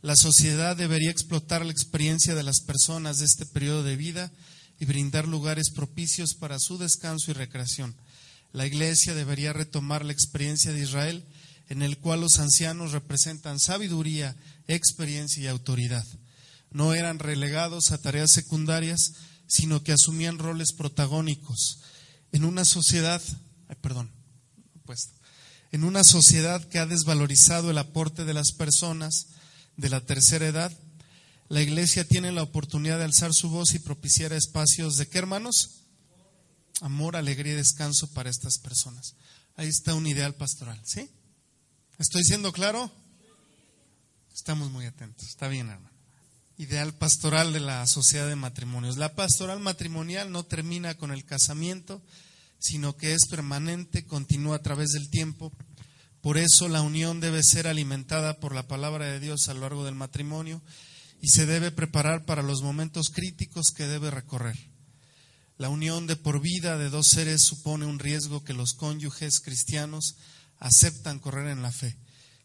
La 0.00 0.16
sociedad 0.16 0.78
debería 0.78 1.10
explotar 1.10 1.62
la 1.66 1.72
experiencia 1.72 2.34
de 2.34 2.42
las 2.42 2.60
personas 2.60 3.18
de 3.18 3.26
este 3.26 3.44
periodo 3.44 3.82
de 3.82 3.96
vida 3.96 4.32
y 4.80 4.86
brindar 4.86 5.28
lugares 5.28 5.68
propicios 5.68 6.32
para 6.40 6.58
su 6.58 6.78
descanso 6.78 7.30
y 7.30 7.34
recreación. 7.34 7.94
La 8.54 8.64
Iglesia 8.64 9.14
debería 9.14 9.52
retomar 9.52 10.06
la 10.06 10.12
experiencia 10.12 10.72
de 10.72 10.80
Israel, 10.80 11.22
en 11.68 11.82
el 11.82 11.98
cual 11.98 12.22
los 12.22 12.38
ancianos 12.38 12.92
representan 12.92 13.60
sabiduría, 13.60 14.36
experiencia 14.68 15.42
y 15.42 15.46
autoridad. 15.48 16.06
No 16.76 16.92
eran 16.92 17.18
relegados 17.18 17.90
a 17.90 17.96
tareas 17.96 18.30
secundarias, 18.30 19.14
sino 19.46 19.82
que 19.82 19.92
asumían 19.92 20.36
roles 20.36 20.74
protagónicos. 20.74 21.80
En 22.32 22.44
una 22.44 22.66
sociedad, 22.66 23.22
perdón, 23.80 24.10
pues, 24.84 25.08
en 25.72 25.84
una 25.84 26.04
sociedad 26.04 26.62
que 26.68 26.78
ha 26.78 26.84
desvalorizado 26.84 27.70
el 27.70 27.78
aporte 27.78 28.26
de 28.26 28.34
las 28.34 28.52
personas 28.52 29.28
de 29.78 29.88
la 29.88 30.02
tercera 30.02 30.48
edad, 30.48 30.70
la 31.48 31.62
iglesia 31.62 32.06
tiene 32.06 32.30
la 32.30 32.42
oportunidad 32.42 32.98
de 32.98 33.04
alzar 33.04 33.32
su 33.32 33.48
voz 33.48 33.72
y 33.72 33.78
propiciar 33.78 34.34
espacios 34.34 34.98
de 34.98 35.08
qué, 35.08 35.16
hermanos? 35.16 35.80
Amor, 36.82 37.16
alegría 37.16 37.54
y 37.54 37.56
descanso 37.56 38.12
para 38.12 38.28
estas 38.28 38.58
personas. 38.58 39.14
Ahí 39.56 39.68
está 39.68 39.94
un 39.94 40.06
ideal 40.06 40.34
pastoral, 40.34 40.78
¿sí? 40.84 41.08
¿Estoy 41.98 42.22
siendo 42.22 42.52
claro? 42.52 42.92
Estamos 44.34 44.70
muy 44.70 44.84
atentos. 44.84 45.26
Está 45.26 45.48
bien, 45.48 45.70
hermano. 45.70 45.95
Ideal 46.58 46.94
pastoral 46.94 47.52
de 47.52 47.60
la 47.60 47.86
sociedad 47.86 48.26
de 48.28 48.36
matrimonios. 48.36 48.96
La 48.96 49.14
pastoral 49.14 49.60
matrimonial 49.60 50.32
no 50.32 50.44
termina 50.44 50.94
con 50.94 51.12
el 51.12 51.26
casamiento, 51.26 52.02
sino 52.58 52.96
que 52.96 53.12
es 53.12 53.26
permanente, 53.26 54.06
continúa 54.06 54.56
a 54.56 54.62
través 54.62 54.92
del 54.92 55.10
tiempo. 55.10 55.52
Por 56.22 56.38
eso 56.38 56.68
la 56.68 56.80
unión 56.80 57.20
debe 57.20 57.42
ser 57.42 57.66
alimentada 57.66 58.40
por 58.40 58.54
la 58.54 58.66
palabra 58.66 59.04
de 59.04 59.20
Dios 59.20 59.48
a 59.48 59.54
lo 59.54 59.60
largo 59.60 59.84
del 59.84 59.94
matrimonio 59.94 60.62
y 61.20 61.28
se 61.28 61.44
debe 61.44 61.70
preparar 61.70 62.24
para 62.24 62.42
los 62.42 62.62
momentos 62.62 63.10
críticos 63.10 63.70
que 63.76 63.86
debe 63.86 64.10
recorrer. 64.10 64.56
La 65.58 65.68
unión 65.68 66.06
de 66.06 66.16
por 66.16 66.40
vida 66.40 66.78
de 66.78 66.88
dos 66.88 67.08
seres 67.08 67.42
supone 67.42 67.84
un 67.84 67.98
riesgo 67.98 68.44
que 68.44 68.54
los 68.54 68.72
cónyuges 68.72 69.40
cristianos 69.40 70.16
aceptan 70.58 71.18
correr 71.18 71.48
en 71.48 71.62
la 71.62 71.72
fe, 71.72 71.98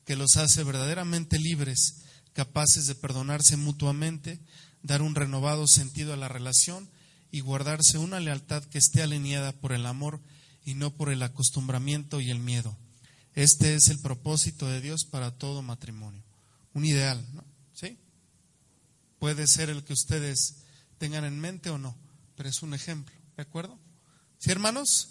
que 0.06 0.16
los 0.16 0.36
hace 0.38 0.64
verdaderamente 0.64 1.40
libres, 1.40 2.04
capaces 2.34 2.88
de 2.88 2.96
perdonarse 2.96 3.58
mutuamente, 3.58 4.40
dar 4.84 5.02
un 5.02 5.16
renovado 5.16 5.68
sentido 5.68 6.14
a 6.14 6.18
la 6.18 6.28
relación 6.28 6.90
y 7.32 7.42
guardarse 7.42 7.98
una 7.98 8.20
lealtad 8.20 8.64
que 8.66 8.78
esté 8.78 9.02
alineada 9.02 9.54
por 9.54 9.72
el 9.72 9.86
amor 9.86 10.22
y 10.66 10.76
no 10.76 10.96
por 10.96 11.12
el 11.12 11.24
acostumbramiento 11.24 12.20
y 12.20 12.30
el 12.30 12.40
miedo. 12.40 12.78
Este 13.34 13.76
es 13.76 13.88
el 13.88 14.00
propósito 14.00 14.68
de 14.68 14.82
Dios 14.82 15.06
para 15.06 15.32
todo 15.32 15.62
matrimonio. 15.62 16.22
Un 16.74 16.86
ideal, 16.86 17.26
¿no? 17.34 17.44
¿Sí? 17.74 17.98
Puede 19.20 19.48
ser 19.48 19.70
el 19.70 19.84
que 19.84 19.94
ustedes 19.94 20.58
tengan 20.98 21.24
en 21.26 21.40
mente 21.40 21.70
o 21.70 21.78
no, 21.78 21.96
pero 22.36 22.50
es 22.50 22.62
un 22.62 22.74
ejemplo, 22.74 23.16
¿de 23.36 23.44
acuerdo? 23.44 23.80
¿Sí, 24.38 24.52
hermanos? 24.52 25.10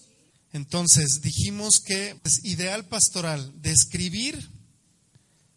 Entonces, 0.53 1.21
dijimos 1.23 1.81
que 1.81 2.21
es 2.25 2.45
ideal 2.45 2.87
pastoral 2.87 3.53
describir 3.63 4.51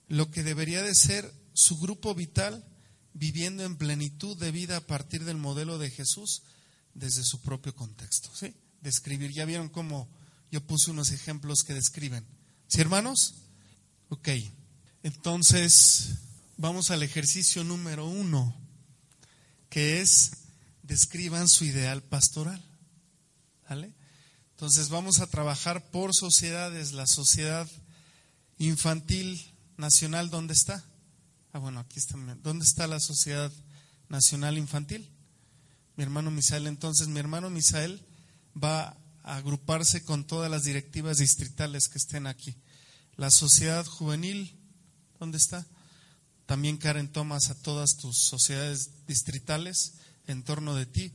lo 0.07 0.29
que 0.29 0.43
debería 0.43 0.81
de 0.81 0.93
ser 0.93 1.33
su 1.53 1.77
grupo 1.79 2.13
vital 2.15 2.65
viviendo 3.13 3.63
en 3.63 3.77
plenitud 3.77 4.37
de 4.37 4.51
vida 4.51 4.77
a 4.77 4.87
partir 4.87 5.23
del 5.23 5.37
modelo 5.37 5.77
de 5.77 5.89
Jesús 5.89 6.43
desde 6.93 7.23
su 7.23 7.41
propio 7.41 7.75
contexto. 7.75 8.29
¿sí? 8.35 8.53
Describir, 8.81 9.31
ya 9.31 9.45
vieron 9.45 9.69
cómo 9.69 10.09
yo 10.51 10.65
puse 10.65 10.91
unos 10.91 11.11
ejemplos 11.11 11.63
que 11.63 11.73
describen. 11.73 12.25
¿Sí, 12.67 12.81
hermanos? 12.81 13.35
Ok, 14.09 14.29
entonces 15.01 16.09
vamos 16.57 16.91
al 16.91 17.03
ejercicio 17.03 17.63
número 17.63 18.07
uno, 18.07 18.55
que 19.69 20.01
es 20.01 20.31
describan 20.83 21.47
su 21.47 21.65
ideal 21.65 22.03
pastoral. 22.03 22.63
¿Vale? 23.67 23.93
Entonces 24.51 24.89
vamos 24.89 25.19
a 25.19 25.27
trabajar 25.27 25.89
por 25.89 26.13
sociedades. 26.13 26.91
La 26.93 27.07
sociedad 27.07 27.67
infantil 28.59 29.41
nacional, 29.77 30.29
¿dónde 30.29 30.53
está? 30.53 30.83
Ah, 31.53 31.59
bueno, 31.59 31.79
aquí 31.79 31.99
está. 31.99 32.17
¿Dónde 32.41 32.65
está 32.65 32.87
la 32.87 32.99
sociedad 32.99 33.51
nacional 34.09 34.57
infantil? 34.57 35.07
Mi 35.95 36.03
hermano 36.03 36.31
Misael. 36.31 36.65
Entonces, 36.65 37.07
mi 37.07 37.19
hermano 37.19 37.51
Misael 37.51 38.03
va 38.61 38.97
a 39.21 39.35
agruparse 39.35 40.03
con 40.03 40.25
todas 40.25 40.49
las 40.49 40.63
directivas 40.63 41.19
distritales 41.19 41.89
que 41.89 41.99
estén 41.99 42.25
aquí. 42.25 42.55
La 43.17 43.29
sociedad 43.29 43.85
juvenil, 43.85 44.59
¿dónde 45.19 45.37
está? 45.37 45.67
También 46.47 46.77
Karen 46.77 47.11
tomas 47.11 47.51
a 47.51 47.61
todas 47.61 47.97
tus 47.97 48.17
sociedades 48.17 49.05
distritales 49.05 49.93
en 50.25 50.41
torno 50.41 50.73
de 50.73 50.87
ti. 50.87 51.13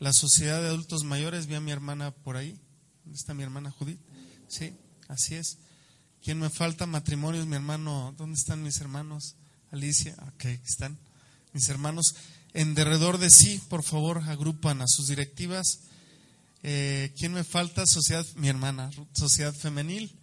La 0.00 0.12
sociedad 0.12 0.60
de 0.60 0.68
adultos 0.68 1.04
mayores, 1.04 1.46
vi 1.46 1.54
a 1.54 1.60
mi 1.60 1.70
hermana 1.70 2.10
por 2.10 2.36
ahí. 2.36 2.60
¿Dónde 3.04 3.16
está 3.16 3.32
mi 3.32 3.44
hermana 3.44 3.70
Judith? 3.70 4.00
Sí, 4.48 4.74
así 5.06 5.36
es. 5.36 5.58
¿Quién 6.20 6.40
me 6.40 6.50
falta? 6.50 6.84
Matrimonios, 6.86 7.46
mi 7.46 7.54
hermano. 7.54 8.12
¿Dónde 8.18 8.36
están 8.36 8.64
mis 8.64 8.80
hermanos? 8.80 9.36
Alicia, 9.70 10.14
ok, 10.34 10.46
están. 10.64 10.98
Mis 11.52 11.68
hermanos, 11.68 12.14
en 12.54 12.74
derredor 12.74 13.18
de 13.18 13.30
sí, 13.30 13.60
por 13.68 13.82
favor, 13.82 14.22
agrupan 14.26 14.80
a 14.80 14.88
sus 14.88 15.08
directivas. 15.08 15.80
Eh, 16.62 17.12
¿Quién 17.18 17.32
me 17.32 17.44
falta? 17.44 17.86
Sociedad, 17.86 18.26
mi 18.36 18.48
hermana, 18.48 18.90
sociedad 19.12 19.54
femenil, 19.54 20.16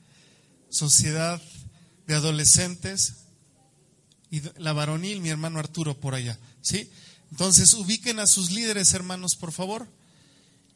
sociedad 0.70 1.42
de 2.08 2.16
adolescentes, 2.16 3.26
y 4.32 4.42
la 4.58 4.74
varonil, 4.74 5.22
mi 5.22 5.30
hermano 5.30 5.60
Arturo 5.60 6.00
por 6.00 6.16
allá. 6.16 6.38
¿Sí? 6.62 6.90
Entonces, 7.32 7.74
ubiquen 7.74 8.20
a 8.20 8.28
sus 8.28 8.52
líderes, 8.52 8.94
hermanos, 8.94 9.36
por 9.36 9.52
favor, 9.52 9.88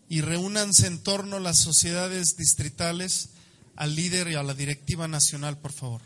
y 0.07 0.21
reúnanse 0.21 0.87
en 0.87 0.99
torno 0.99 1.37
a 1.37 1.41
las 1.41 1.57
sociedades 1.57 2.35
distritales, 2.37 3.29
al 3.75 3.95
líder 3.95 4.29
y 4.29 4.35
a 4.35 4.43
la 4.43 4.53
directiva 4.53 5.07
nacional, 5.07 5.57
por 5.57 5.73
favor. 5.73 6.01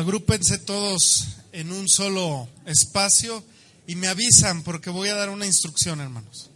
Agrúpense 0.00 0.56
todos 0.56 1.26
en 1.52 1.70
un 1.72 1.86
solo 1.86 2.48
espacio 2.64 3.44
y 3.86 3.96
me 3.96 4.08
avisan 4.08 4.62
porque 4.62 4.88
voy 4.88 5.10
a 5.10 5.14
dar 5.14 5.28
una 5.28 5.44
instrucción, 5.44 6.00
hermanos. 6.00 6.48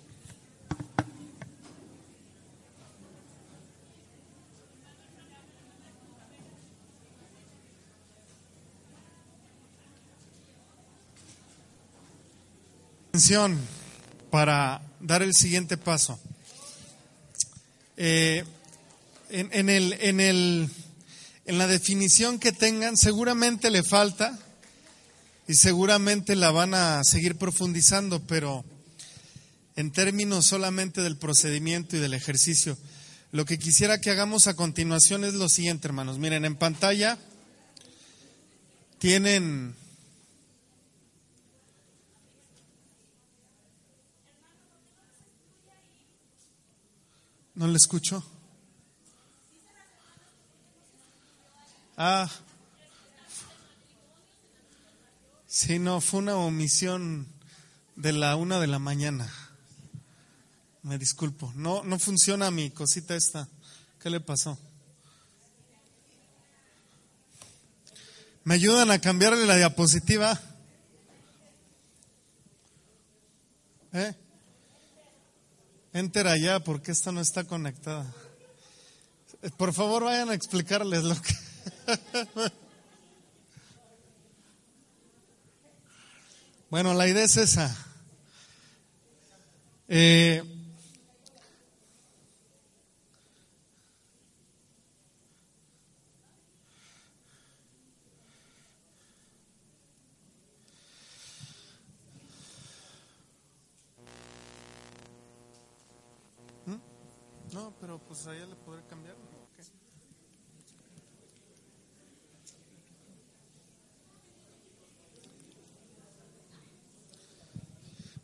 Atención 13.11 13.61
para 14.31 14.81
dar 15.01 15.21
el 15.21 15.35
siguiente 15.35 15.77
paso. 15.77 16.19
Eh, 17.99 18.43
en, 19.29 19.69
el, 19.69 19.93
en 20.01 20.21
el 20.21 20.71
en 21.47 21.59
la 21.59 21.67
definición 21.67 22.39
que 22.39 22.53
tengan, 22.53 22.97
seguramente 22.97 23.71
le 23.71 23.83
falta 23.83 24.39
y 25.47 25.55
seguramente 25.55 26.37
la 26.37 26.51
van 26.51 26.75
a 26.75 27.05
seguir 27.05 27.37
profundizando, 27.37 28.21
pero 28.21 28.65
en 29.77 29.91
términos 29.91 30.47
solamente 30.47 31.03
del 31.03 31.17
procedimiento 31.17 31.97
y 31.97 32.01
del 32.01 32.15
ejercicio, 32.15 32.79
lo 33.33 33.45
que 33.45 33.59
quisiera 33.59 34.01
que 34.01 34.11
hagamos 34.11 34.47
a 34.47 34.55
continuación 34.55 35.25
es 35.25 35.35
lo 35.35 35.49
siguiente, 35.49 35.89
hermanos. 35.89 36.19
Miren, 36.19 36.45
en 36.45 36.57
pantalla 36.57 37.19
tienen 38.99 39.75
¿No 47.55 47.69
le 47.69 47.77
escucho? 47.77 48.34
Ah, 51.97 52.29
sí, 55.47 55.79
no, 55.79 56.01
fue 56.01 56.21
una 56.21 56.37
omisión 56.37 57.29
de 57.95 58.13
la 58.13 58.35
una 58.35 58.59
de 58.59 58.67
la 58.67 58.81
mañana. 58.81 59.33
Me 60.83 60.99
disculpo. 60.99 61.53
No, 61.55 61.85
no 61.85 61.99
funciona 62.01 62.51
mi 62.51 62.71
cosita 62.71 63.15
esta. 63.15 63.49
¿Qué 64.01 64.11
le 64.11 64.21
pasó? 64.21 64.59
¿Me 68.43 68.55
ayudan 68.55 68.91
a 68.91 68.99
cambiarle 68.99 69.47
la 69.47 69.57
diapositiva? 69.57 70.39
¿Eh? 73.93 74.15
Enter 75.93 76.27
allá 76.27 76.59
porque 76.59 76.91
esta 76.91 77.13
no 77.13 77.21
está 77.21 77.45
conectada. 77.45 78.13
Por 79.57 79.73
favor, 79.73 80.03
vayan 80.05 80.31
a 80.31 80.35
explicarles 80.35 81.05
lo 81.05 81.15
que. 81.23 81.44
bueno, 86.71 86.95
la 86.95 87.07
idea 87.09 87.25
es 87.25 87.37
esa. 87.37 87.77
Eh, 89.89 90.43
No, 107.55 107.73
pero 107.81 107.99
pues 107.99 108.27
allá 108.27 108.47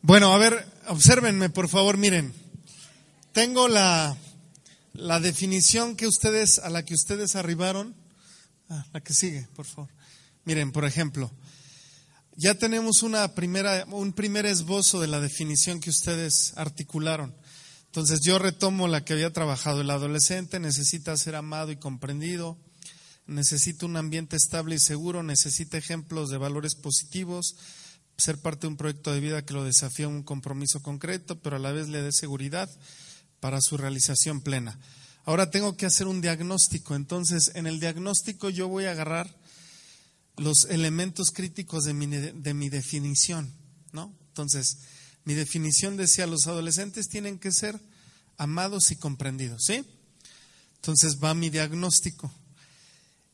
Bueno, 0.03 0.33
a 0.33 0.37
ver, 0.39 0.67
obsérvenme 0.87 1.51
por 1.51 1.69
favor, 1.69 1.95
miren. 1.95 2.33
Tengo 3.33 3.67
la, 3.67 4.17
la 4.93 5.19
definición 5.19 5.95
que 5.95 6.07
ustedes, 6.07 6.57
a 6.57 6.71
la 6.71 6.83
que 6.83 6.95
ustedes 6.95 7.35
arribaron. 7.35 7.95
Ah, 8.67 8.83
la 8.93 9.01
que 9.01 9.13
sigue, 9.13 9.47
por 9.55 9.67
favor. 9.67 9.91
Miren, 10.43 10.71
por 10.71 10.85
ejemplo, 10.85 11.31
ya 12.35 12.55
tenemos 12.55 13.03
una 13.03 13.35
primera, 13.35 13.85
un 13.91 14.13
primer 14.13 14.47
esbozo 14.47 14.99
de 14.99 15.07
la 15.07 15.19
definición 15.19 15.79
que 15.79 15.91
ustedes 15.91 16.53
articularon. 16.55 17.35
Entonces 17.85 18.21
yo 18.21 18.39
retomo 18.39 18.87
la 18.87 19.05
que 19.05 19.13
había 19.13 19.31
trabajado. 19.31 19.81
El 19.81 19.91
adolescente 19.91 20.59
necesita 20.59 21.15
ser 21.15 21.35
amado 21.35 21.71
y 21.71 21.75
comprendido, 21.75 22.57
necesita 23.27 23.85
un 23.85 23.97
ambiente 23.97 24.35
estable 24.35 24.75
y 24.75 24.79
seguro, 24.79 25.21
necesita 25.21 25.77
ejemplos 25.77 26.31
de 26.31 26.37
valores 26.37 26.73
positivos, 26.73 27.55
ser 28.21 28.37
parte 28.37 28.61
de 28.61 28.67
un 28.67 28.77
proyecto 28.77 29.11
de 29.11 29.19
vida 29.19 29.45
que 29.45 29.53
lo 29.53 29.63
desafía 29.63 30.05
a 30.05 30.09
un 30.09 30.23
compromiso 30.23 30.81
concreto, 30.81 31.39
pero 31.39 31.57
a 31.57 31.59
la 31.59 31.71
vez 31.71 31.89
le 31.89 32.01
dé 32.01 32.11
seguridad 32.11 32.69
para 33.39 33.59
su 33.59 33.77
realización 33.77 34.41
plena. 34.41 34.79
Ahora 35.25 35.51
tengo 35.51 35.75
que 35.75 35.85
hacer 35.85 36.07
un 36.07 36.21
diagnóstico, 36.21 36.95
entonces 36.95 37.51
en 37.55 37.67
el 37.67 37.79
diagnóstico 37.79 38.49
yo 38.49 38.67
voy 38.67 38.85
a 38.85 38.91
agarrar 38.91 39.35
los 40.37 40.65
elementos 40.65 41.31
críticos 41.31 41.83
de 41.83 41.93
mi, 41.93 42.07
de 42.07 42.53
mi 42.53 42.69
definición, 42.69 43.53
¿no? 43.91 44.13
Entonces, 44.29 44.77
mi 45.25 45.33
definición 45.33 45.97
decía, 45.97 46.25
los 46.25 46.47
adolescentes 46.47 47.09
tienen 47.09 47.37
que 47.37 47.51
ser 47.51 47.79
amados 48.37 48.91
y 48.91 48.95
comprendidos, 48.95 49.65
¿sí? 49.65 49.85
Entonces 50.77 51.19
va 51.23 51.33
mi 51.35 51.49
diagnóstico. 51.49 52.31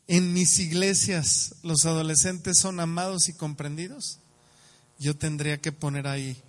En 0.07 0.33
mis 0.33 0.59
iglesias, 0.59 1.55
¿los 1.63 1.85
adolescentes 1.85 2.57
son 2.59 2.79
amados 2.79 3.29
y 3.29 3.33
comprendidos? 3.33 4.19
Yo 4.99 5.15
tendría 5.15 5.59
que 5.59 5.71
poner 5.71 6.07
ahí, 6.07 6.41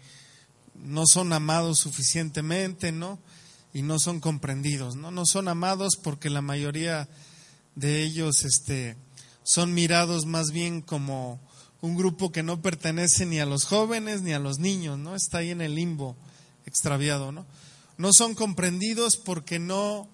no 0.74 1.06
son 1.06 1.32
amados 1.32 1.78
suficientemente, 1.78 2.92
¿no? 2.92 3.18
Y 3.74 3.82
no 3.82 3.98
son 3.98 4.20
comprendidos, 4.20 4.96
¿no? 4.96 5.10
No 5.10 5.26
son 5.26 5.48
amados 5.48 5.96
porque 6.02 6.30
la 6.30 6.40
mayoría 6.40 7.08
de 7.74 8.02
ellos, 8.02 8.44
este, 8.44 8.96
son 9.42 9.72
mirados 9.74 10.26
más 10.26 10.50
bien 10.50 10.82
como 10.82 11.40
un 11.80 11.96
grupo 11.96 12.32
que 12.32 12.42
no 12.42 12.60
pertenece 12.60 13.24
ni 13.24 13.40
a 13.40 13.46
los 13.46 13.64
jóvenes 13.64 14.22
ni 14.22 14.32
a 14.32 14.38
los 14.38 14.58
niños, 14.58 14.98
¿no? 14.98 15.14
Está 15.14 15.38
ahí 15.38 15.50
en 15.50 15.60
el 15.60 15.74
limbo 15.74 16.16
extraviado, 16.66 17.32
¿no? 17.32 17.46
No 17.96 18.12
son 18.12 18.34
comprendidos 18.34 19.16
porque 19.16 19.58
no 19.58 20.08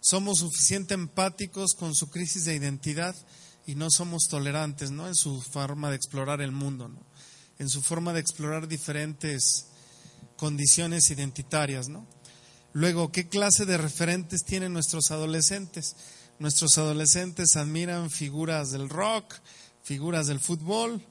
somos 0.00 0.38
suficientemente 0.38 0.94
empáticos 0.94 1.74
con 1.74 1.94
su 1.94 2.08
crisis 2.08 2.44
de 2.44 2.54
identidad 2.54 3.16
y 3.66 3.74
no 3.74 3.90
somos 3.90 4.28
tolerantes, 4.28 4.90
¿no? 4.90 5.08
En 5.08 5.14
su 5.14 5.40
forma 5.42 5.90
de 5.90 5.96
explorar 5.96 6.40
el 6.40 6.52
mundo, 6.52 6.88
¿no? 6.88 7.07
En 7.58 7.68
su 7.68 7.82
forma 7.82 8.12
de 8.12 8.20
explorar 8.20 8.68
diferentes 8.68 9.66
condiciones 10.36 11.10
identitarias, 11.10 11.88
¿no? 11.88 12.06
Luego, 12.72 13.10
¿qué 13.10 13.28
clase 13.28 13.66
de 13.66 13.78
referentes 13.78 14.44
tienen 14.44 14.72
nuestros 14.72 15.10
adolescentes? 15.10 15.96
Nuestros 16.38 16.78
adolescentes 16.78 17.56
admiran 17.56 18.10
figuras 18.10 18.70
del 18.70 18.88
rock, 18.88 19.34
figuras 19.82 20.28
del 20.28 20.38
fútbol, 20.38 21.04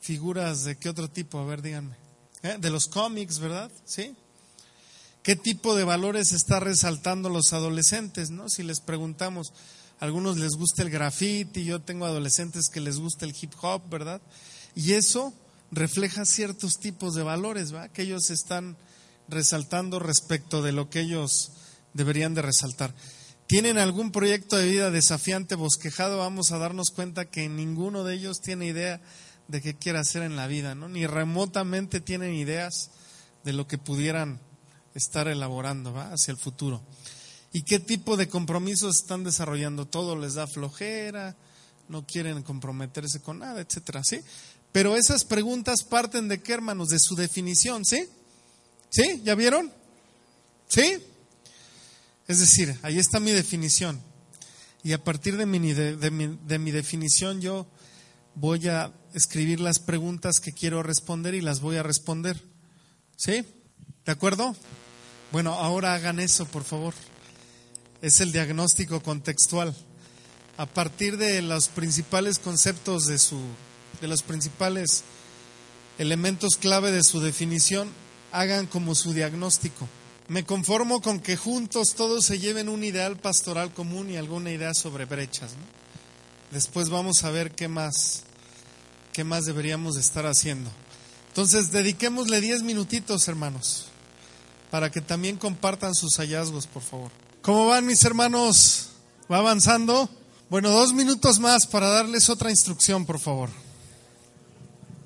figuras 0.00 0.64
de 0.64 0.76
qué 0.76 0.88
otro 0.88 1.08
tipo, 1.08 1.38
a 1.38 1.44
ver, 1.44 1.62
díganme. 1.62 1.96
¿Eh? 2.42 2.56
De 2.58 2.70
los 2.70 2.88
cómics, 2.88 3.38
¿verdad? 3.38 3.70
¿Sí? 3.84 4.16
¿Qué 5.22 5.36
tipo 5.36 5.74
de 5.74 5.84
valores 5.84 6.32
está 6.32 6.60
resaltando 6.60 7.28
los 7.28 7.52
adolescentes, 7.52 8.30
no? 8.30 8.48
Si 8.50 8.62
les 8.62 8.80
preguntamos, 8.80 9.52
a 10.00 10.04
algunos 10.04 10.36
les 10.36 10.52
gusta 10.52 10.82
el 10.82 10.90
graffiti, 10.90 11.64
yo 11.64 11.80
tengo 11.80 12.04
adolescentes 12.04 12.68
que 12.68 12.80
les 12.80 12.98
gusta 12.98 13.24
el 13.24 13.34
hip 13.40 13.52
hop, 13.62 13.88
¿verdad? 13.88 14.20
Y 14.74 14.92
eso 14.92 15.32
refleja 15.74 16.24
ciertos 16.24 16.78
tipos 16.78 17.14
de 17.14 17.22
valores, 17.22 17.72
¿verdad? 17.72 17.90
Que 17.90 18.02
ellos 18.02 18.30
están 18.30 18.76
resaltando 19.28 19.98
respecto 19.98 20.62
de 20.62 20.72
lo 20.72 20.90
que 20.90 21.00
ellos 21.00 21.52
deberían 21.92 22.34
de 22.34 22.42
resaltar 22.42 22.94
tienen 23.46 23.78
algún 23.78 24.10
proyecto 24.10 24.56
de 24.56 24.68
vida 24.68 24.90
desafiante, 24.90 25.54
bosquejado, 25.54 26.18
vamos 26.18 26.50
a 26.50 26.58
darnos 26.58 26.90
cuenta 26.90 27.26
que 27.26 27.48
ninguno 27.48 28.02
de 28.02 28.14
ellos 28.14 28.40
tiene 28.40 28.66
idea 28.66 29.00
de 29.48 29.60
qué 29.60 29.74
quiere 29.74 29.98
hacer 29.98 30.22
en 30.22 30.36
la 30.36 30.46
vida, 30.46 30.74
¿no? 30.74 30.88
Ni 30.88 31.06
remotamente 31.06 32.00
tienen 32.00 32.34
ideas 32.34 32.90
de 33.44 33.52
lo 33.52 33.66
que 33.66 33.76
pudieran 33.76 34.40
estar 34.94 35.28
elaborando 35.28 35.98
hacia 35.98 36.32
el 36.32 36.38
futuro. 36.38 36.82
¿Y 37.52 37.62
qué 37.62 37.78
tipo 37.78 38.16
de 38.16 38.28
compromisos 38.28 38.96
están 38.96 39.24
desarrollando? 39.24 39.86
Todo 39.86 40.16
les 40.16 40.34
da 40.34 40.46
flojera, 40.46 41.36
no 41.88 42.06
quieren 42.06 42.42
comprometerse 42.42 43.20
con 43.20 43.40
nada, 43.40 43.60
etcétera, 43.60 44.02
¿sí? 44.04 44.20
Pero 44.74 44.96
esas 44.96 45.24
preguntas 45.24 45.84
parten 45.84 46.26
de 46.26 46.42
qué, 46.42 46.52
hermanos? 46.52 46.88
De 46.88 46.98
su 46.98 47.14
definición, 47.14 47.84
¿sí? 47.84 48.08
¿Sí? 48.90 49.22
¿Ya 49.22 49.36
vieron? 49.36 49.72
¿Sí? 50.66 50.98
Es 52.26 52.40
decir, 52.40 52.76
ahí 52.82 52.98
está 52.98 53.20
mi 53.20 53.30
definición. 53.30 54.02
Y 54.82 54.92
a 54.92 55.04
partir 55.04 55.36
de 55.36 55.46
mi, 55.46 55.72
de, 55.72 56.10
mi, 56.10 56.70
definición 56.72 57.40
yo 57.40 57.68
voy 58.34 58.66
a 58.66 58.92
escribir 59.12 59.60
las 59.60 59.78
preguntas 59.78 60.40
que 60.40 60.52
quiero 60.52 60.82
responder 60.82 61.36
y 61.36 61.40
las 61.40 61.60
voy 61.60 61.76
a 61.76 61.84
responder. 61.84 62.42
¿Sí? 63.16 63.44
¿De 64.04 64.10
acuerdo? 64.10 64.56
Bueno, 65.30 65.52
ahora 65.52 65.94
hagan 65.94 66.18
eso, 66.18 66.46
por 66.46 66.64
favor. 66.64 66.94
Es 68.02 68.20
el 68.20 68.32
diagnóstico 68.32 69.00
contextual. 69.04 69.72
A 70.56 70.66
partir 70.66 71.16
de 71.16 71.42
los 71.42 71.68
principales 71.68 72.40
conceptos 72.40 73.06
de 73.06 73.20
su, 73.20 73.38
los 74.06 74.22
principales 74.22 75.04
elementos 75.98 76.56
clave 76.56 76.90
de 76.90 77.02
su 77.02 77.20
definición, 77.20 77.88
hagan 78.32 78.66
como 78.66 78.94
su 78.94 79.12
diagnóstico. 79.12 79.88
Me 80.26 80.44
conformo 80.44 81.02
con 81.02 81.20
que 81.20 81.36
juntos 81.36 81.94
todos 81.94 82.24
se 82.24 82.38
lleven 82.38 82.68
un 82.68 82.82
ideal 82.82 83.16
pastoral 83.16 83.72
común 83.72 84.10
y 84.10 84.16
alguna 84.16 84.50
idea 84.50 84.72
sobre 84.74 85.04
brechas. 85.04 85.52
Después 86.50 86.88
vamos 86.88 87.24
a 87.24 87.30
ver 87.30 87.52
qué 87.52 87.68
más, 87.68 88.22
qué 89.12 89.22
más 89.22 89.44
deberíamos 89.44 89.96
estar 89.96 90.26
haciendo. 90.26 90.70
Entonces, 91.28 91.72
dediquémosle 91.72 92.40
diez 92.40 92.62
minutitos, 92.62 93.28
hermanos, 93.28 93.86
para 94.70 94.90
que 94.90 95.00
también 95.00 95.36
compartan 95.36 95.94
sus 95.94 96.16
hallazgos, 96.16 96.66
por 96.66 96.82
favor. 96.82 97.10
¿Cómo 97.42 97.66
van 97.66 97.84
mis 97.84 98.04
hermanos? 98.04 98.90
¿Va 99.30 99.38
avanzando? 99.38 100.08
Bueno, 100.48 100.70
dos 100.70 100.92
minutos 100.92 101.40
más 101.40 101.66
para 101.66 101.88
darles 101.88 102.30
otra 102.30 102.50
instrucción, 102.50 103.04
por 103.04 103.18
favor. 103.18 103.50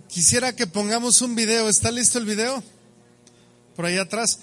Quisiera 0.09 0.55
que 0.55 0.66
pongamos 0.66 1.23
un 1.23 1.35
video. 1.35 1.68
¿Está 1.68 1.90
listo 1.90 2.18
el 2.18 2.25
video? 2.25 2.62
Por 3.77 3.87
ahí 3.87 3.99
atrás. 3.99 4.38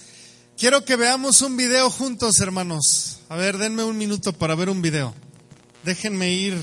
Quiero 0.57 0.85
que 0.85 0.95
veamos 0.95 1.41
un 1.41 1.57
video 1.57 1.89
juntos, 1.89 2.39
hermanos. 2.39 3.19
A 3.29 3.35
ver, 3.35 3.57
denme 3.57 3.83
un 3.83 3.97
minuto 3.97 4.33
para 4.33 4.55
ver 4.55 4.69
un 4.69 4.81
video. 4.81 5.13
Déjenme 5.83 6.31
ir 6.31 6.57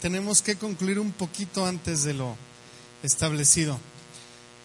tenemos 0.00 0.42
que 0.42 0.56
concluir 0.56 0.98
un 0.98 1.10
poquito 1.10 1.66
antes 1.66 2.04
de 2.04 2.14
lo 2.14 2.36
establecido. 3.02 3.78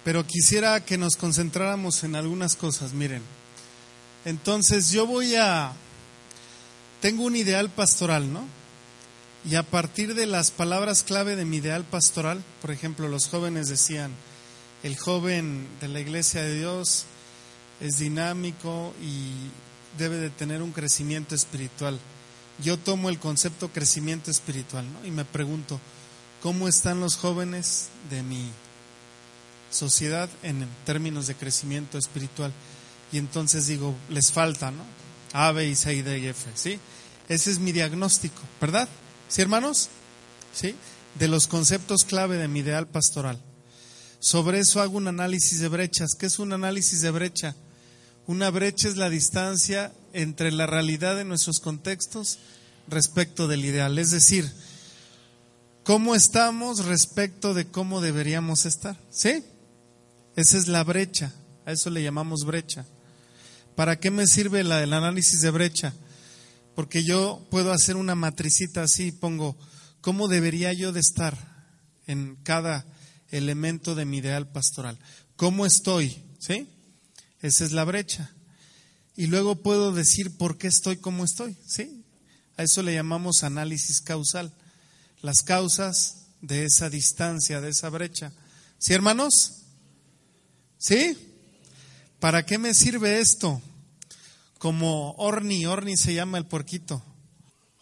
Pero 0.03 0.25
quisiera 0.25 0.83
que 0.85 0.97
nos 0.97 1.15
concentráramos 1.15 2.03
en 2.03 2.15
algunas 2.15 2.55
cosas, 2.55 2.93
miren. 2.93 3.21
Entonces 4.25 4.91
yo 4.91 5.07
voy 5.07 5.35
a... 5.35 5.73
Tengo 7.01 7.23
un 7.23 7.35
ideal 7.35 7.69
pastoral, 7.69 8.31
¿no? 8.31 8.45
Y 9.43 9.55
a 9.55 9.63
partir 9.63 10.13
de 10.13 10.27
las 10.27 10.51
palabras 10.51 11.03
clave 11.03 11.35
de 11.35 11.45
mi 11.45 11.57
ideal 11.57 11.83
pastoral, 11.83 12.43
por 12.61 12.71
ejemplo, 12.71 13.07
los 13.07 13.27
jóvenes 13.27 13.67
decían, 13.69 14.11
el 14.83 14.97
joven 14.97 15.67
de 15.79 15.87
la 15.87 15.99
iglesia 15.99 16.43
de 16.43 16.59
Dios 16.59 17.05
es 17.79 17.97
dinámico 17.97 18.93
y 19.01 19.31
debe 19.97 20.17
de 20.17 20.29
tener 20.29 20.61
un 20.61 20.71
crecimiento 20.71 21.33
espiritual. 21.33 21.99
Yo 22.63 22.77
tomo 22.77 23.09
el 23.09 23.17
concepto 23.17 23.69
crecimiento 23.69 24.29
espiritual 24.29 24.85
¿no? 24.91 25.07
y 25.07 25.11
me 25.11 25.25
pregunto, 25.25 25.79
¿cómo 26.43 26.67
están 26.67 26.99
los 26.99 27.17
jóvenes 27.17 27.89
de 28.11 28.21
mi 28.21 28.51
sociedad 29.71 30.29
en 30.43 30.67
términos 30.85 31.25
de 31.25 31.35
crecimiento 31.35 31.97
espiritual? 31.97 32.53
Y 33.11 33.17
entonces 33.17 33.65
digo, 33.65 33.95
les 34.09 34.31
falta, 34.31 34.69
¿no? 34.71 34.83
A, 35.33 35.51
B, 35.51 35.75
C, 35.75 36.03
D 36.03 36.19
y 36.19 36.27
F, 36.27 36.49
¿sí? 36.55 36.79
Ese 37.27 37.51
es 37.51 37.59
mi 37.59 37.71
diagnóstico, 37.71 38.41
¿verdad? 38.59 38.87
¿Sí, 39.31 39.41
hermanos? 39.41 39.87
¿Sí? 40.53 40.75
De 41.17 41.29
los 41.29 41.47
conceptos 41.47 42.03
clave 42.03 42.35
de 42.35 42.49
mi 42.49 42.59
ideal 42.59 42.85
pastoral. 42.89 43.41
Sobre 44.19 44.59
eso 44.59 44.81
hago 44.81 44.97
un 44.97 45.07
análisis 45.07 45.61
de 45.61 45.69
brechas. 45.69 46.15
¿Qué 46.15 46.25
es 46.25 46.37
un 46.37 46.51
análisis 46.51 46.99
de 46.99 47.11
brecha? 47.11 47.55
Una 48.27 48.49
brecha 48.49 48.89
es 48.89 48.97
la 48.97 49.09
distancia 49.09 49.93
entre 50.11 50.51
la 50.51 50.65
realidad 50.65 51.15
de 51.15 51.23
nuestros 51.23 51.61
contextos 51.61 52.39
respecto 52.89 53.47
del 53.47 53.63
ideal. 53.63 53.97
Es 53.99 54.11
decir, 54.11 54.51
cómo 55.85 56.13
estamos 56.13 56.83
respecto 56.83 57.53
de 57.53 57.67
cómo 57.67 58.01
deberíamos 58.01 58.65
estar. 58.65 58.97
¿Sí? 59.11 59.45
Esa 60.35 60.57
es 60.57 60.67
la 60.67 60.83
brecha. 60.83 61.31
A 61.65 61.71
eso 61.71 61.89
le 61.89 62.03
llamamos 62.03 62.43
brecha. 62.43 62.85
¿Para 63.77 63.97
qué 63.97 64.11
me 64.11 64.27
sirve 64.27 64.59
el 64.59 64.73
análisis 64.73 65.39
de 65.39 65.51
brecha? 65.51 65.93
Porque 66.75 67.03
yo 67.03 67.47
puedo 67.51 67.71
hacer 67.71 67.95
una 67.95 68.15
matricita 68.15 68.83
así 68.83 69.07
y 69.07 69.11
pongo 69.11 69.57
cómo 70.01 70.27
debería 70.27 70.73
yo 70.73 70.91
de 70.91 70.99
estar 70.99 71.37
en 72.07 72.37
cada 72.43 72.85
elemento 73.29 73.95
de 73.95 74.05
mi 74.05 74.17
ideal 74.17 74.51
pastoral. 74.51 74.99
¿Cómo 75.35 75.65
estoy? 75.65 76.23
¿Sí? 76.39 76.67
Esa 77.41 77.65
es 77.65 77.71
la 77.71 77.83
brecha. 77.83 78.33
Y 79.15 79.27
luego 79.27 79.55
puedo 79.61 79.91
decir 79.91 80.37
por 80.37 80.57
qué 80.57 80.67
estoy 80.67 80.97
como 80.97 81.25
estoy. 81.25 81.57
¿Sí? 81.65 82.03
A 82.57 82.63
eso 82.63 82.83
le 82.83 82.93
llamamos 82.93 83.43
análisis 83.43 84.01
causal. 84.01 84.53
Las 85.21 85.41
causas 85.41 86.27
de 86.41 86.65
esa 86.65 86.89
distancia, 86.89 87.61
de 87.61 87.69
esa 87.69 87.89
brecha. 87.89 88.31
¿Sí, 88.77 88.93
hermanos? 88.93 89.63
¿Sí? 90.77 91.17
¿Para 92.19 92.45
qué 92.45 92.57
me 92.57 92.73
sirve 92.73 93.19
esto? 93.19 93.61
Como 94.61 95.13
Orni, 95.13 95.65
Orni 95.65 95.97
se 95.97 96.13
llama 96.13 96.37
el 96.37 96.45
porquito. 96.45 97.03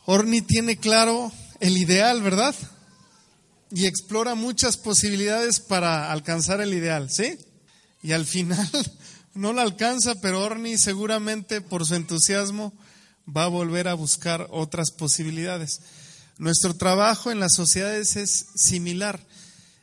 Orni 0.05 0.41
tiene 0.41 0.77
claro 0.77 1.29
el 1.59 1.77
ideal, 1.77 2.21
¿verdad? 2.21 2.55
Y 3.69 3.85
explora 3.85 4.33
muchas 4.33 4.77
posibilidades 4.77 5.59
para 5.59 6.09
alcanzar 6.09 6.61
el 6.61 6.73
ideal, 6.73 7.09
¿sí? 7.11 7.37
Y 8.01 8.13
al 8.13 8.25
final 8.25 8.65
no 9.33 9.51
lo 9.51 9.59
alcanza, 9.59 10.15
pero 10.21 10.41
Orni 10.41 10.77
seguramente 10.77 11.59
por 11.59 11.85
su 11.85 11.95
entusiasmo 11.95 12.71
va 13.27 13.43
a 13.43 13.49
volver 13.49 13.89
a 13.89 13.93
buscar 13.93 14.47
otras 14.49 14.91
posibilidades. 14.91 15.81
Nuestro 16.37 16.75
trabajo 16.75 17.29
en 17.29 17.41
las 17.41 17.55
sociedades 17.55 18.15
es 18.15 18.45
similar. 18.55 19.19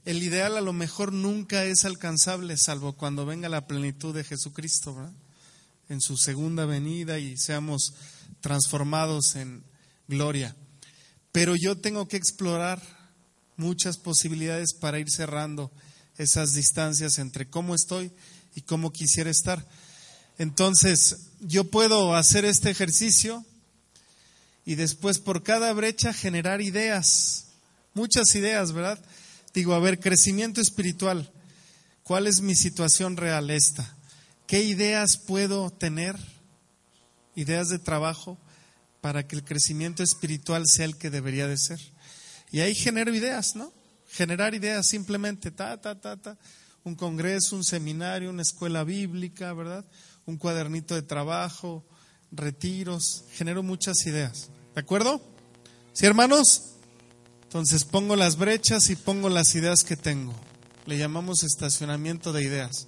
El 0.06 0.22
ideal 0.22 0.56
a 0.56 0.62
lo 0.62 0.72
mejor 0.72 1.12
nunca 1.12 1.64
es 1.64 1.84
alcanzable, 1.84 2.56
salvo 2.56 2.94
cuando 2.94 3.26
venga 3.26 3.50
la 3.50 3.66
plenitud 3.66 4.14
de 4.14 4.24
Jesucristo, 4.24 4.94
¿verdad? 4.94 5.12
En 5.88 6.00
su 6.00 6.16
segunda 6.16 6.66
venida 6.66 7.18
y 7.18 7.36
seamos 7.36 7.94
transformados 8.40 9.36
en 9.36 9.62
gloria. 10.08 10.56
Pero 11.32 11.54
yo 11.56 11.76
tengo 11.76 12.08
que 12.08 12.16
explorar 12.16 12.82
muchas 13.56 13.96
posibilidades 13.96 14.74
para 14.74 14.98
ir 14.98 15.10
cerrando 15.10 15.70
esas 16.18 16.52
distancias 16.52 17.18
entre 17.18 17.48
cómo 17.48 17.74
estoy 17.74 18.12
y 18.54 18.62
cómo 18.62 18.92
quisiera 18.92 19.30
estar. 19.30 19.66
Entonces, 20.38 21.28
yo 21.40 21.64
puedo 21.64 22.14
hacer 22.14 22.44
este 22.44 22.70
ejercicio 22.70 23.44
y 24.64 24.74
después 24.74 25.18
por 25.18 25.42
cada 25.42 25.72
brecha 25.72 26.12
generar 26.12 26.60
ideas, 26.60 27.46
muchas 27.94 28.34
ideas, 28.34 28.72
¿verdad? 28.72 29.02
Digo, 29.54 29.74
a 29.74 29.78
ver, 29.78 30.00
crecimiento 30.00 30.60
espiritual. 30.60 31.30
¿Cuál 32.02 32.26
es 32.26 32.40
mi 32.40 32.54
situación 32.54 33.16
real 33.16 33.50
esta? 33.50 33.95
¿Qué 34.46 34.62
ideas 34.62 35.16
puedo 35.16 35.70
tener? 35.70 36.16
Ideas 37.34 37.68
de 37.68 37.78
trabajo 37.78 38.38
para 39.00 39.26
que 39.26 39.34
el 39.34 39.44
crecimiento 39.44 40.02
espiritual 40.02 40.64
sea 40.66 40.84
el 40.84 40.96
que 40.96 41.10
debería 41.10 41.48
de 41.48 41.58
ser. 41.58 41.80
Y 42.52 42.60
ahí 42.60 42.74
genero 42.74 43.14
ideas, 43.14 43.56
¿no? 43.56 43.72
Generar 44.08 44.54
ideas 44.54 44.86
simplemente, 44.86 45.50
ta, 45.50 45.80
ta, 45.80 46.00
ta, 46.00 46.16
ta. 46.16 46.38
Un 46.84 46.94
congreso, 46.94 47.56
un 47.56 47.64
seminario, 47.64 48.30
una 48.30 48.42
escuela 48.42 48.84
bíblica, 48.84 49.52
¿verdad? 49.52 49.84
Un 50.26 50.36
cuadernito 50.36 50.94
de 50.94 51.02
trabajo, 51.02 51.84
retiros. 52.30 53.24
Genero 53.32 53.64
muchas 53.64 54.06
ideas. 54.06 54.48
¿De 54.74 54.80
acuerdo? 54.80 55.20
¿Sí, 55.92 56.06
hermanos? 56.06 56.76
Entonces 57.42 57.84
pongo 57.84 58.14
las 58.14 58.36
brechas 58.36 58.90
y 58.90 58.96
pongo 58.96 59.28
las 59.28 59.54
ideas 59.56 59.82
que 59.82 59.96
tengo. 59.96 60.34
Le 60.84 60.98
llamamos 60.98 61.42
estacionamiento 61.42 62.32
de 62.32 62.44
ideas. 62.44 62.86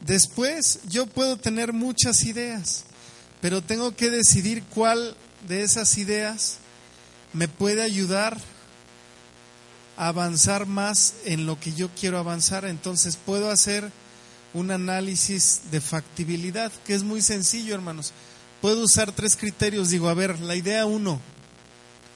Después 0.00 0.80
yo 0.88 1.06
puedo 1.06 1.36
tener 1.36 1.72
muchas 1.72 2.24
ideas, 2.24 2.84
pero 3.40 3.62
tengo 3.62 3.94
que 3.94 4.10
decidir 4.10 4.62
cuál 4.64 5.16
de 5.48 5.62
esas 5.62 5.96
ideas 5.98 6.58
me 7.32 7.48
puede 7.48 7.82
ayudar 7.82 8.38
a 9.96 10.08
avanzar 10.08 10.66
más 10.66 11.14
en 11.24 11.46
lo 11.46 11.58
que 11.58 11.72
yo 11.72 11.88
quiero 11.98 12.18
avanzar. 12.18 12.64
Entonces 12.64 13.16
puedo 13.16 13.50
hacer 13.50 13.90
un 14.54 14.70
análisis 14.70 15.62
de 15.70 15.80
factibilidad, 15.80 16.72
que 16.86 16.94
es 16.94 17.02
muy 17.02 17.22
sencillo, 17.22 17.74
hermanos. 17.74 18.12
Puedo 18.60 18.82
usar 18.82 19.12
tres 19.12 19.36
criterios. 19.36 19.90
Digo, 19.90 20.08
a 20.08 20.14
ver, 20.14 20.40
la 20.40 20.56
idea 20.56 20.86
uno, 20.86 21.20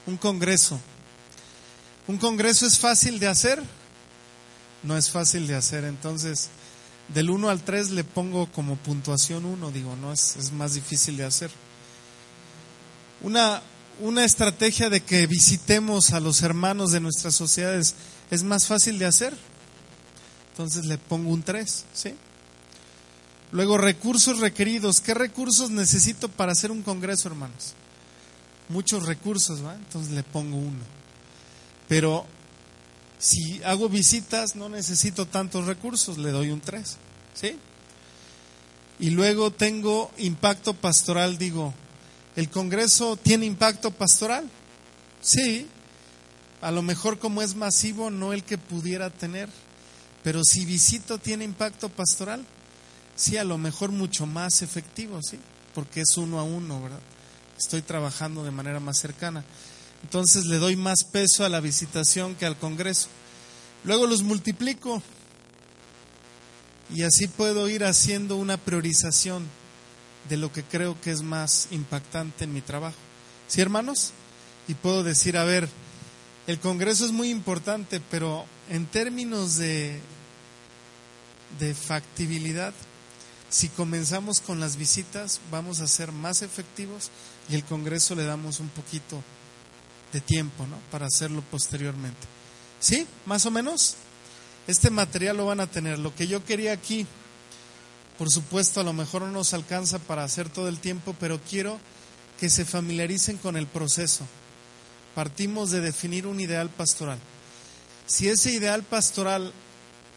un 0.07 0.17
congreso. 0.17 0.79
¿Un 2.07 2.17
congreso 2.17 2.65
es 2.65 2.79
fácil 2.79 3.19
de 3.19 3.27
hacer? 3.27 3.61
No 4.83 4.97
es 4.97 5.09
fácil 5.11 5.47
de 5.47 5.55
hacer. 5.55 5.83
Entonces, 5.83 6.49
del 7.09 7.29
1 7.29 7.49
al 7.49 7.61
3 7.61 7.91
le 7.91 8.03
pongo 8.03 8.51
como 8.51 8.75
puntuación 8.77 9.45
1, 9.45 9.71
digo, 9.71 9.95
no 9.95 10.13
es, 10.13 10.35
es 10.37 10.51
más 10.51 10.73
difícil 10.73 11.17
de 11.17 11.25
hacer. 11.25 11.51
Una, 13.21 13.61
una 13.99 14.23
estrategia 14.23 14.89
de 14.89 15.01
que 15.01 15.27
visitemos 15.27 16.11
a 16.11 16.19
los 16.19 16.41
hermanos 16.41 16.91
de 16.91 16.99
nuestras 16.99 17.35
sociedades 17.35 17.95
es 18.31 18.43
más 18.43 18.67
fácil 18.67 18.97
de 18.97 19.05
hacer. 19.05 19.33
Entonces 20.51 20.85
le 20.85 20.97
pongo 20.97 21.31
un 21.31 21.43
3, 21.43 21.85
¿sí? 21.93 22.13
Luego, 23.51 23.77
recursos 23.77 24.39
requeridos. 24.39 25.01
¿Qué 25.01 25.13
recursos 25.13 25.69
necesito 25.69 26.29
para 26.29 26.53
hacer 26.53 26.71
un 26.71 26.81
congreso, 26.81 27.27
hermanos? 27.27 27.73
Muchos 28.69 29.05
recursos, 29.05 29.63
¿va? 29.63 29.75
Entonces 29.75 30.13
le 30.13 30.23
pongo 30.23 30.57
uno. 30.57 30.79
Pero 31.89 32.25
si 33.21 33.61
hago 33.63 33.87
visitas 33.87 34.55
no 34.55 34.67
necesito 34.67 35.27
tantos 35.27 35.67
recursos, 35.67 36.17
le 36.17 36.31
doy 36.31 36.49
un 36.49 36.59
3. 36.59 36.97
¿Sí? 37.35 37.55
Y 38.99 39.11
luego 39.11 39.51
tengo 39.51 40.11
impacto 40.17 40.73
pastoral, 40.73 41.37
digo, 41.37 41.73
¿el 42.35 42.49
Congreso 42.49 43.17
tiene 43.17 43.45
impacto 43.45 43.91
pastoral? 43.91 44.49
Sí, 45.21 45.67
a 46.61 46.71
lo 46.71 46.81
mejor 46.81 47.19
como 47.19 47.43
es 47.43 47.55
masivo, 47.55 48.09
no 48.09 48.33
el 48.33 48.43
que 48.43 48.57
pudiera 48.57 49.11
tener, 49.11 49.49
pero 50.23 50.43
si 50.43 50.65
visito 50.65 51.19
tiene 51.19 51.45
impacto 51.45 51.89
pastoral, 51.89 52.43
sí, 53.15 53.37
a 53.37 53.43
lo 53.43 53.59
mejor 53.59 53.91
mucho 53.91 54.25
más 54.25 54.63
efectivo, 54.63 55.19
sí, 55.21 55.39
porque 55.75 56.01
es 56.01 56.17
uno 56.17 56.39
a 56.39 56.43
uno, 56.43 56.81
¿verdad? 56.81 56.99
Estoy 57.57 57.83
trabajando 57.83 58.43
de 58.43 58.51
manera 58.51 58.79
más 58.79 58.99
cercana. 58.99 59.43
Entonces 60.03 60.45
le 60.45 60.57
doy 60.57 60.75
más 60.75 61.03
peso 61.03 61.45
a 61.45 61.49
la 61.49 61.59
visitación 61.59 62.35
que 62.35 62.45
al 62.45 62.57
Congreso. 62.57 63.07
Luego 63.83 64.07
los 64.07 64.23
multiplico 64.23 65.01
y 66.93 67.03
así 67.03 67.27
puedo 67.27 67.69
ir 67.69 67.83
haciendo 67.83 68.35
una 68.35 68.57
priorización 68.57 69.47
de 70.29 70.37
lo 70.37 70.51
que 70.51 70.63
creo 70.63 70.99
que 71.01 71.11
es 71.11 71.21
más 71.21 71.67
impactante 71.71 72.43
en 72.43 72.53
mi 72.53 72.61
trabajo. 72.61 72.97
¿Sí, 73.47 73.61
hermanos? 73.61 74.11
Y 74.67 74.73
puedo 74.73 75.03
decir, 75.03 75.37
a 75.37 75.43
ver, 75.43 75.67
el 76.47 76.59
Congreso 76.59 77.05
es 77.05 77.11
muy 77.11 77.29
importante, 77.29 78.01
pero 78.11 78.45
en 78.69 78.85
términos 78.85 79.57
de, 79.57 79.99
de 81.59 81.73
factibilidad, 81.73 82.73
si 83.49 83.67
comenzamos 83.69 84.41
con 84.41 84.59
las 84.59 84.77
visitas, 84.77 85.39
vamos 85.49 85.79
a 85.81 85.87
ser 85.87 86.11
más 86.11 86.41
efectivos 86.41 87.09
y 87.49 87.55
el 87.55 87.63
Congreso 87.63 88.15
le 88.15 88.23
damos 88.23 88.59
un 88.59 88.69
poquito 88.69 89.23
de 90.11 90.21
tiempo, 90.21 90.65
¿no? 90.67 90.77
Para 90.91 91.07
hacerlo 91.07 91.43
posteriormente. 91.49 92.27
¿Sí? 92.79 93.05
¿Más 93.25 93.45
o 93.45 93.51
menos? 93.51 93.95
Este 94.67 94.89
material 94.89 95.37
lo 95.37 95.45
van 95.45 95.59
a 95.59 95.67
tener. 95.67 95.99
Lo 95.99 96.15
que 96.15 96.27
yo 96.27 96.43
quería 96.43 96.73
aquí, 96.73 97.05
por 98.17 98.29
supuesto, 98.29 98.81
a 98.81 98.83
lo 98.83 98.93
mejor 98.93 99.23
no 99.23 99.31
nos 99.31 99.53
alcanza 99.53 99.99
para 99.99 100.23
hacer 100.23 100.49
todo 100.49 100.67
el 100.67 100.79
tiempo, 100.79 101.15
pero 101.19 101.39
quiero 101.49 101.79
que 102.39 102.49
se 102.49 102.65
familiaricen 102.65 103.37
con 103.37 103.55
el 103.55 103.67
proceso. 103.67 104.25
Partimos 105.15 105.71
de 105.71 105.81
definir 105.81 106.25
un 106.25 106.39
ideal 106.39 106.69
pastoral. 106.69 107.19
Si 108.05 108.29
ese 108.29 108.51
ideal 108.51 108.83
pastoral 108.83 109.53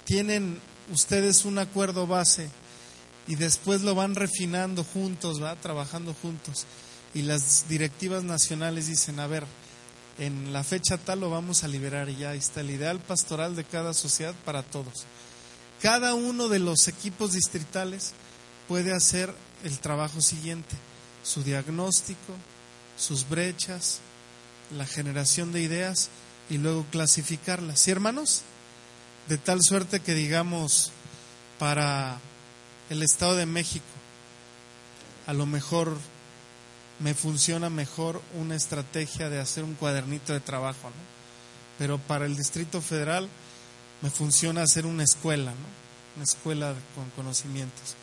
tienen 0.05 0.61
ustedes 0.93 1.45
un 1.45 1.59
acuerdo 1.59 2.07
base 2.07 2.49
y 3.27 3.37
después 3.37 3.83
lo 3.83 3.95
van 3.95 4.15
refinando 4.15 4.85
juntos, 4.85 5.43
va 5.43 5.57
trabajando 5.57 6.15
juntos 6.15 6.67
y 7.15 7.23
las 7.23 7.69
directivas 7.69 8.25
nacionales 8.25 8.89
dicen, 8.89 9.21
a 9.21 9.27
ver, 9.27 9.45
en 10.19 10.53
la 10.53 10.63
fecha 10.63 10.97
tal 10.99 11.21
lo 11.21 11.31
vamos 11.31 11.65
a 11.65 11.69
liberar 11.69 12.09
y 12.09 12.17
ya 12.17 12.35
está 12.35 12.61
el 12.61 12.71
ideal 12.71 13.01
pastoral 13.01 13.57
de 13.57 13.65
cada 13.65 13.95
sociedad 13.95 14.35
para 14.45 14.63
todos. 14.63 15.05
Cada 15.83 16.15
uno 16.15 16.49
de 16.49 16.61
los 16.61 16.89
equipos 16.89 17.33
distritales 17.33 18.13
puede 18.69 18.95
hacer 18.95 19.35
el 19.65 19.79
trabajo 19.79 20.21
siguiente, 20.21 20.77
su 21.23 21.43
diagnóstico, 21.43 22.35
sus 22.97 23.29
brechas, 23.29 24.01
la 24.77 24.87
generación 24.87 25.53
de 25.53 25.63
ideas 25.63 26.09
y 26.49 26.59
luego 26.59 26.87
clasificarlas. 26.91 27.81
¿Sí, 27.81 27.91
hermanos? 27.91 28.43
De 29.29 29.39
tal 29.39 29.63
suerte 29.63 30.01
que 30.01 30.15
digamos 30.15 30.93
para 31.59 32.19
el 32.91 33.03
Estado 33.03 33.37
de 33.37 33.47
México, 33.47 33.85
a 35.27 35.33
lo 35.33 35.47
mejor 35.47 35.97
me 37.01 37.15
funciona 37.15 37.71
mejor 37.71 38.23
una 38.39 38.55
estrategia 38.55 39.29
de 39.29 39.41
hacer 39.41 39.65
un 39.65 39.75
cuadernito 39.75 40.33
de 40.33 40.41
trabajo, 40.41 40.89
¿no? 40.89 41.15
Pero 41.79 41.99
para 41.99 42.27
el 42.27 42.37
Distrito 42.37 42.81
Federal 42.81 43.29
me 44.01 44.11
funciona 44.11 44.63
hacer 44.63 44.87
una 44.87 45.03
escuela, 45.03 45.51
¿no? 45.51 45.67
Una 46.17 46.25
escuela 46.25 46.75
con 46.95 47.11
conocimientos. 47.11 47.95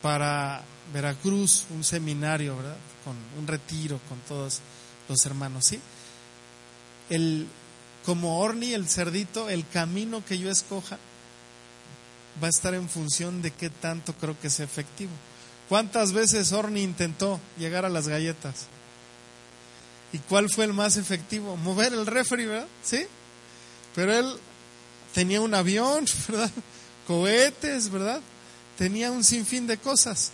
Para 0.00 0.62
Veracruz, 0.92 1.66
un 1.70 1.84
seminario, 1.84 2.56
¿verdad? 2.56 2.76
Con 3.04 3.16
un 3.38 3.46
retiro 3.46 4.00
con 4.08 4.18
todos 4.20 4.60
los 5.08 5.26
hermanos, 5.26 5.66
¿sí? 5.66 5.80
El, 7.10 7.46
como 8.06 8.38
Orni, 8.38 8.72
el 8.72 8.88
cerdito, 8.88 9.50
el 9.50 9.68
camino 9.68 10.24
que 10.24 10.38
yo 10.38 10.50
escoja 10.50 10.98
va 12.42 12.46
a 12.46 12.50
estar 12.50 12.74
en 12.74 12.88
función 12.88 13.42
de 13.42 13.50
qué 13.50 13.68
tanto 13.68 14.14
creo 14.14 14.38
que 14.40 14.48
sea 14.48 14.64
efectivo. 14.64 15.12
¿Cuántas 15.68 16.12
veces 16.12 16.52
Orni 16.52 16.82
intentó 16.82 17.40
llegar 17.58 17.84
a 17.84 17.88
las 17.88 18.08
galletas? 18.08 18.66
¿Y 20.12 20.18
cuál 20.18 20.50
fue 20.50 20.66
el 20.66 20.72
más 20.72 20.96
efectivo? 20.96 21.56
Mover 21.56 21.92
el 21.92 22.06
refri, 22.06 22.44
¿verdad? 22.44 22.66
Sí. 22.84 23.06
Pero 23.94 24.12
él 24.12 24.36
tenía 25.14 25.40
un 25.40 25.54
avión, 25.54 26.04
¿verdad? 26.28 26.50
Cohetes, 27.06 27.90
¿verdad? 27.90 28.20
Tenía 28.76 29.10
un 29.10 29.24
sinfín 29.24 29.66
de 29.66 29.78
cosas. 29.78 30.32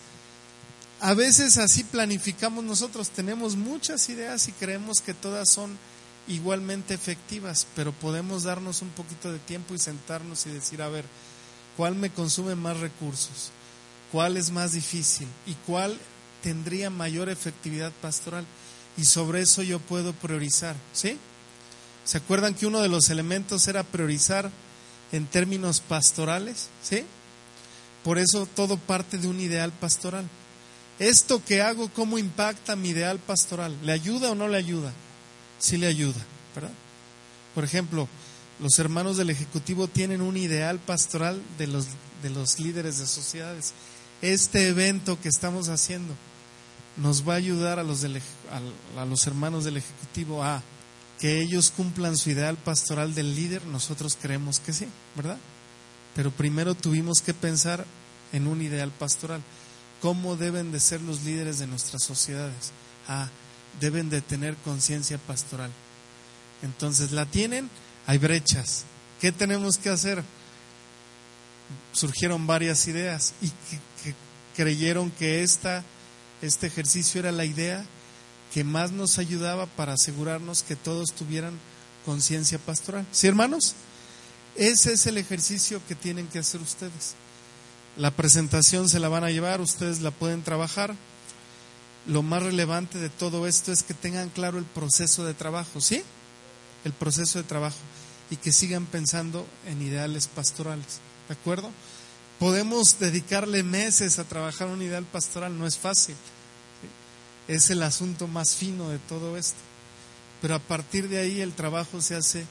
A 1.00 1.14
veces 1.14 1.58
así 1.58 1.84
planificamos 1.84 2.64
nosotros, 2.64 3.10
tenemos 3.10 3.54
muchas 3.54 4.08
ideas 4.08 4.48
y 4.48 4.52
creemos 4.52 5.00
que 5.00 5.14
todas 5.14 5.48
son 5.48 5.78
igualmente 6.26 6.92
efectivas, 6.92 7.68
pero 7.76 7.92
podemos 7.92 8.42
darnos 8.42 8.82
un 8.82 8.90
poquito 8.90 9.32
de 9.32 9.38
tiempo 9.38 9.74
y 9.74 9.78
sentarnos 9.78 10.44
y 10.46 10.50
decir, 10.50 10.82
a 10.82 10.88
ver, 10.88 11.04
¿cuál 11.76 11.94
me 11.94 12.10
consume 12.10 12.56
más 12.56 12.78
recursos? 12.78 13.52
Cuál 14.12 14.36
es 14.36 14.50
más 14.50 14.72
difícil 14.72 15.28
y 15.46 15.54
cuál 15.66 15.98
tendría 16.42 16.90
mayor 16.90 17.28
efectividad 17.28 17.92
pastoral. 18.00 18.44
Y 18.96 19.04
sobre 19.04 19.42
eso 19.42 19.62
yo 19.62 19.78
puedo 19.78 20.12
priorizar, 20.12 20.74
¿sí? 20.92 21.16
¿Se 22.04 22.18
acuerdan 22.18 22.54
que 22.54 22.66
uno 22.66 22.80
de 22.80 22.88
los 22.88 23.10
elementos 23.10 23.68
era 23.68 23.82
priorizar 23.82 24.50
en 25.12 25.26
términos 25.26 25.80
pastorales? 25.80 26.68
¿Sí? 26.82 27.04
Por 28.02 28.18
eso 28.18 28.46
todo 28.46 28.78
parte 28.78 29.18
de 29.18 29.28
un 29.28 29.40
ideal 29.40 29.72
pastoral. 29.72 30.26
¿Esto 30.98 31.44
que 31.44 31.62
hago, 31.62 31.90
cómo 31.92 32.18
impacta 32.18 32.76
mi 32.76 32.88
ideal 32.88 33.18
pastoral? 33.18 33.76
¿Le 33.82 33.92
ayuda 33.92 34.32
o 34.32 34.34
no 34.34 34.48
le 34.48 34.56
ayuda? 34.56 34.92
Sí 35.58 35.76
le 35.76 35.86
ayuda, 35.86 36.20
¿verdad? 36.54 36.72
Por 37.54 37.64
ejemplo, 37.64 38.08
los 38.60 38.78
hermanos 38.78 39.16
del 39.16 39.30
Ejecutivo 39.30 39.86
tienen 39.86 40.20
un 40.20 40.36
ideal 40.36 40.78
pastoral 40.78 41.40
de 41.58 41.66
los, 41.66 41.86
de 42.22 42.30
los 42.30 42.58
líderes 42.58 42.98
de 42.98 43.06
sociedades 43.06 43.74
este 44.22 44.68
evento 44.68 45.20
que 45.20 45.28
estamos 45.28 45.68
haciendo 45.68 46.14
nos 46.96 47.28
va 47.28 47.34
a 47.34 47.36
ayudar 47.36 47.78
a 47.78 47.84
los, 47.84 48.04
a, 48.04 49.04
los 49.04 49.26
hermanos 49.26 49.64
del 49.64 49.76
Ejecutivo 49.76 50.42
a 50.42 50.62
que 51.20 51.40
ellos 51.40 51.72
cumplan 51.76 52.16
su 52.16 52.30
ideal 52.30 52.56
pastoral 52.56 53.14
del 53.14 53.34
líder, 53.34 53.64
nosotros 53.66 54.16
creemos 54.20 54.60
que 54.60 54.72
sí, 54.72 54.86
¿verdad? 55.16 55.38
Pero 56.14 56.30
primero 56.30 56.74
tuvimos 56.74 57.20
que 57.20 57.34
pensar 57.34 57.84
en 58.32 58.46
un 58.46 58.62
ideal 58.62 58.90
pastoral. 58.90 59.42
¿Cómo 60.00 60.36
deben 60.36 60.70
de 60.70 60.80
ser 60.80 61.00
los 61.00 61.24
líderes 61.24 61.58
de 61.58 61.66
nuestras 61.66 62.04
sociedades? 62.04 62.72
Ah, 63.08 63.28
deben 63.80 64.10
de 64.10 64.20
tener 64.20 64.56
conciencia 64.56 65.18
pastoral. 65.18 65.70
Entonces, 66.62 67.12
¿la 67.12 67.26
tienen? 67.26 67.68
Hay 68.06 68.18
brechas. 68.18 68.84
¿Qué 69.20 69.32
tenemos 69.32 69.78
que 69.78 69.90
hacer? 69.90 70.22
Surgieron 71.92 72.46
varias 72.46 72.86
ideas. 72.88 73.34
¿Y 73.42 73.50
creyeron 74.56 75.10
que 75.12 75.42
esta, 75.42 75.84
este 76.42 76.66
ejercicio 76.66 77.20
era 77.20 77.32
la 77.32 77.44
idea 77.44 77.84
que 78.52 78.64
más 78.64 78.90
nos 78.90 79.18
ayudaba 79.18 79.66
para 79.66 79.92
asegurarnos 79.92 80.62
que 80.62 80.76
todos 80.76 81.12
tuvieran 81.12 81.58
conciencia 82.04 82.58
pastoral. 82.58 83.06
¿Sí, 83.12 83.26
hermanos? 83.26 83.74
Ese 84.56 84.94
es 84.94 85.06
el 85.06 85.18
ejercicio 85.18 85.80
que 85.86 85.94
tienen 85.94 86.26
que 86.26 86.38
hacer 86.38 86.60
ustedes. 86.60 87.14
La 87.96 88.10
presentación 88.10 88.88
se 88.88 88.98
la 88.98 89.08
van 89.08 89.24
a 89.24 89.30
llevar, 89.30 89.60
ustedes 89.60 90.00
la 90.00 90.10
pueden 90.10 90.42
trabajar. 90.42 90.94
Lo 92.06 92.22
más 92.22 92.42
relevante 92.42 92.98
de 92.98 93.10
todo 93.10 93.46
esto 93.46 93.72
es 93.72 93.82
que 93.82 93.94
tengan 93.94 94.30
claro 94.30 94.58
el 94.58 94.64
proceso 94.64 95.24
de 95.24 95.34
trabajo, 95.34 95.80
¿sí? 95.80 96.02
El 96.84 96.92
proceso 96.92 97.38
de 97.38 97.44
trabajo 97.44 97.76
y 98.30 98.36
que 98.36 98.52
sigan 98.52 98.86
pensando 98.86 99.46
en 99.66 99.82
ideales 99.82 100.26
pastorales, 100.26 101.00
¿de 101.28 101.34
acuerdo? 101.34 101.70
Podemos 102.38 102.98
dedicarle 102.98 103.62
meses 103.62 104.18
a 104.18 104.24
trabajar 104.24 104.68
un 104.68 104.82
ideal 104.82 105.04
pastoral, 105.04 105.58
no 105.58 105.66
es 105.66 105.76
fácil. 105.76 106.14
Es 107.48 107.70
el 107.70 107.82
asunto 107.82 108.28
más 108.28 108.54
fino 108.54 108.88
de 108.90 108.98
todo 108.98 109.36
esto. 109.36 109.58
Pero 110.40 110.54
a 110.54 110.60
partir 110.60 111.08
de 111.08 111.18
ahí 111.18 111.40
el 111.40 111.52
trabajo 111.52 112.00
se 112.00 112.14
hace 112.14 112.44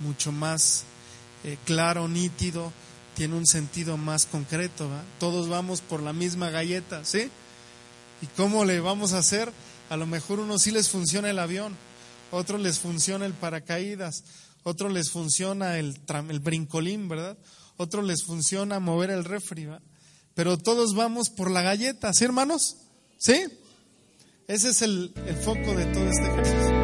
mucho 0.00 0.30
más 0.30 0.84
eh, 1.42 1.58
claro, 1.64 2.08
nítido, 2.08 2.72
tiene 3.16 3.34
un 3.34 3.46
sentido 3.46 3.96
más 3.96 4.26
concreto. 4.26 4.88
Todos 5.18 5.48
vamos 5.48 5.80
por 5.80 6.02
la 6.02 6.12
misma 6.12 6.50
galleta, 6.50 7.04
¿sí? 7.04 7.30
¿Y 8.22 8.26
cómo 8.36 8.64
le 8.64 8.80
vamos 8.80 9.12
a 9.12 9.18
hacer? 9.18 9.52
A 9.90 9.96
lo 9.96 10.06
mejor 10.06 10.40
uno 10.40 10.58
sí 10.58 10.70
les 10.70 10.88
funciona 10.88 11.28
el 11.28 11.38
avión, 11.38 11.76
otros 12.30 12.60
les 12.60 12.78
funciona 12.78 13.26
el 13.26 13.34
paracaídas, 13.34 14.22
otros 14.62 14.92
les 14.92 15.10
funciona 15.10 15.78
el, 15.78 15.98
el 16.28 16.40
brincolín, 16.40 17.08
¿verdad? 17.08 17.36
Otros 17.76 18.04
les 18.04 18.24
funciona 18.24 18.80
mover 18.80 19.10
el 19.10 19.24
refri, 19.24 19.68
pero 20.34 20.58
todos 20.58 20.94
vamos 20.94 21.30
por 21.30 21.50
la 21.50 21.62
galleta, 21.62 22.12
¿sí, 22.12 22.24
hermanos? 22.24 22.76
¿Sí? 23.18 23.44
Ese 24.46 24.70
es 24.70 24.82
el, 24.82 25.12
el 25.26 25.36
foco 25.36 25.74
de 25.74 25.86
todo 25.86 26.08
este 26.08 26.26
ejercicio. 26.26 26.83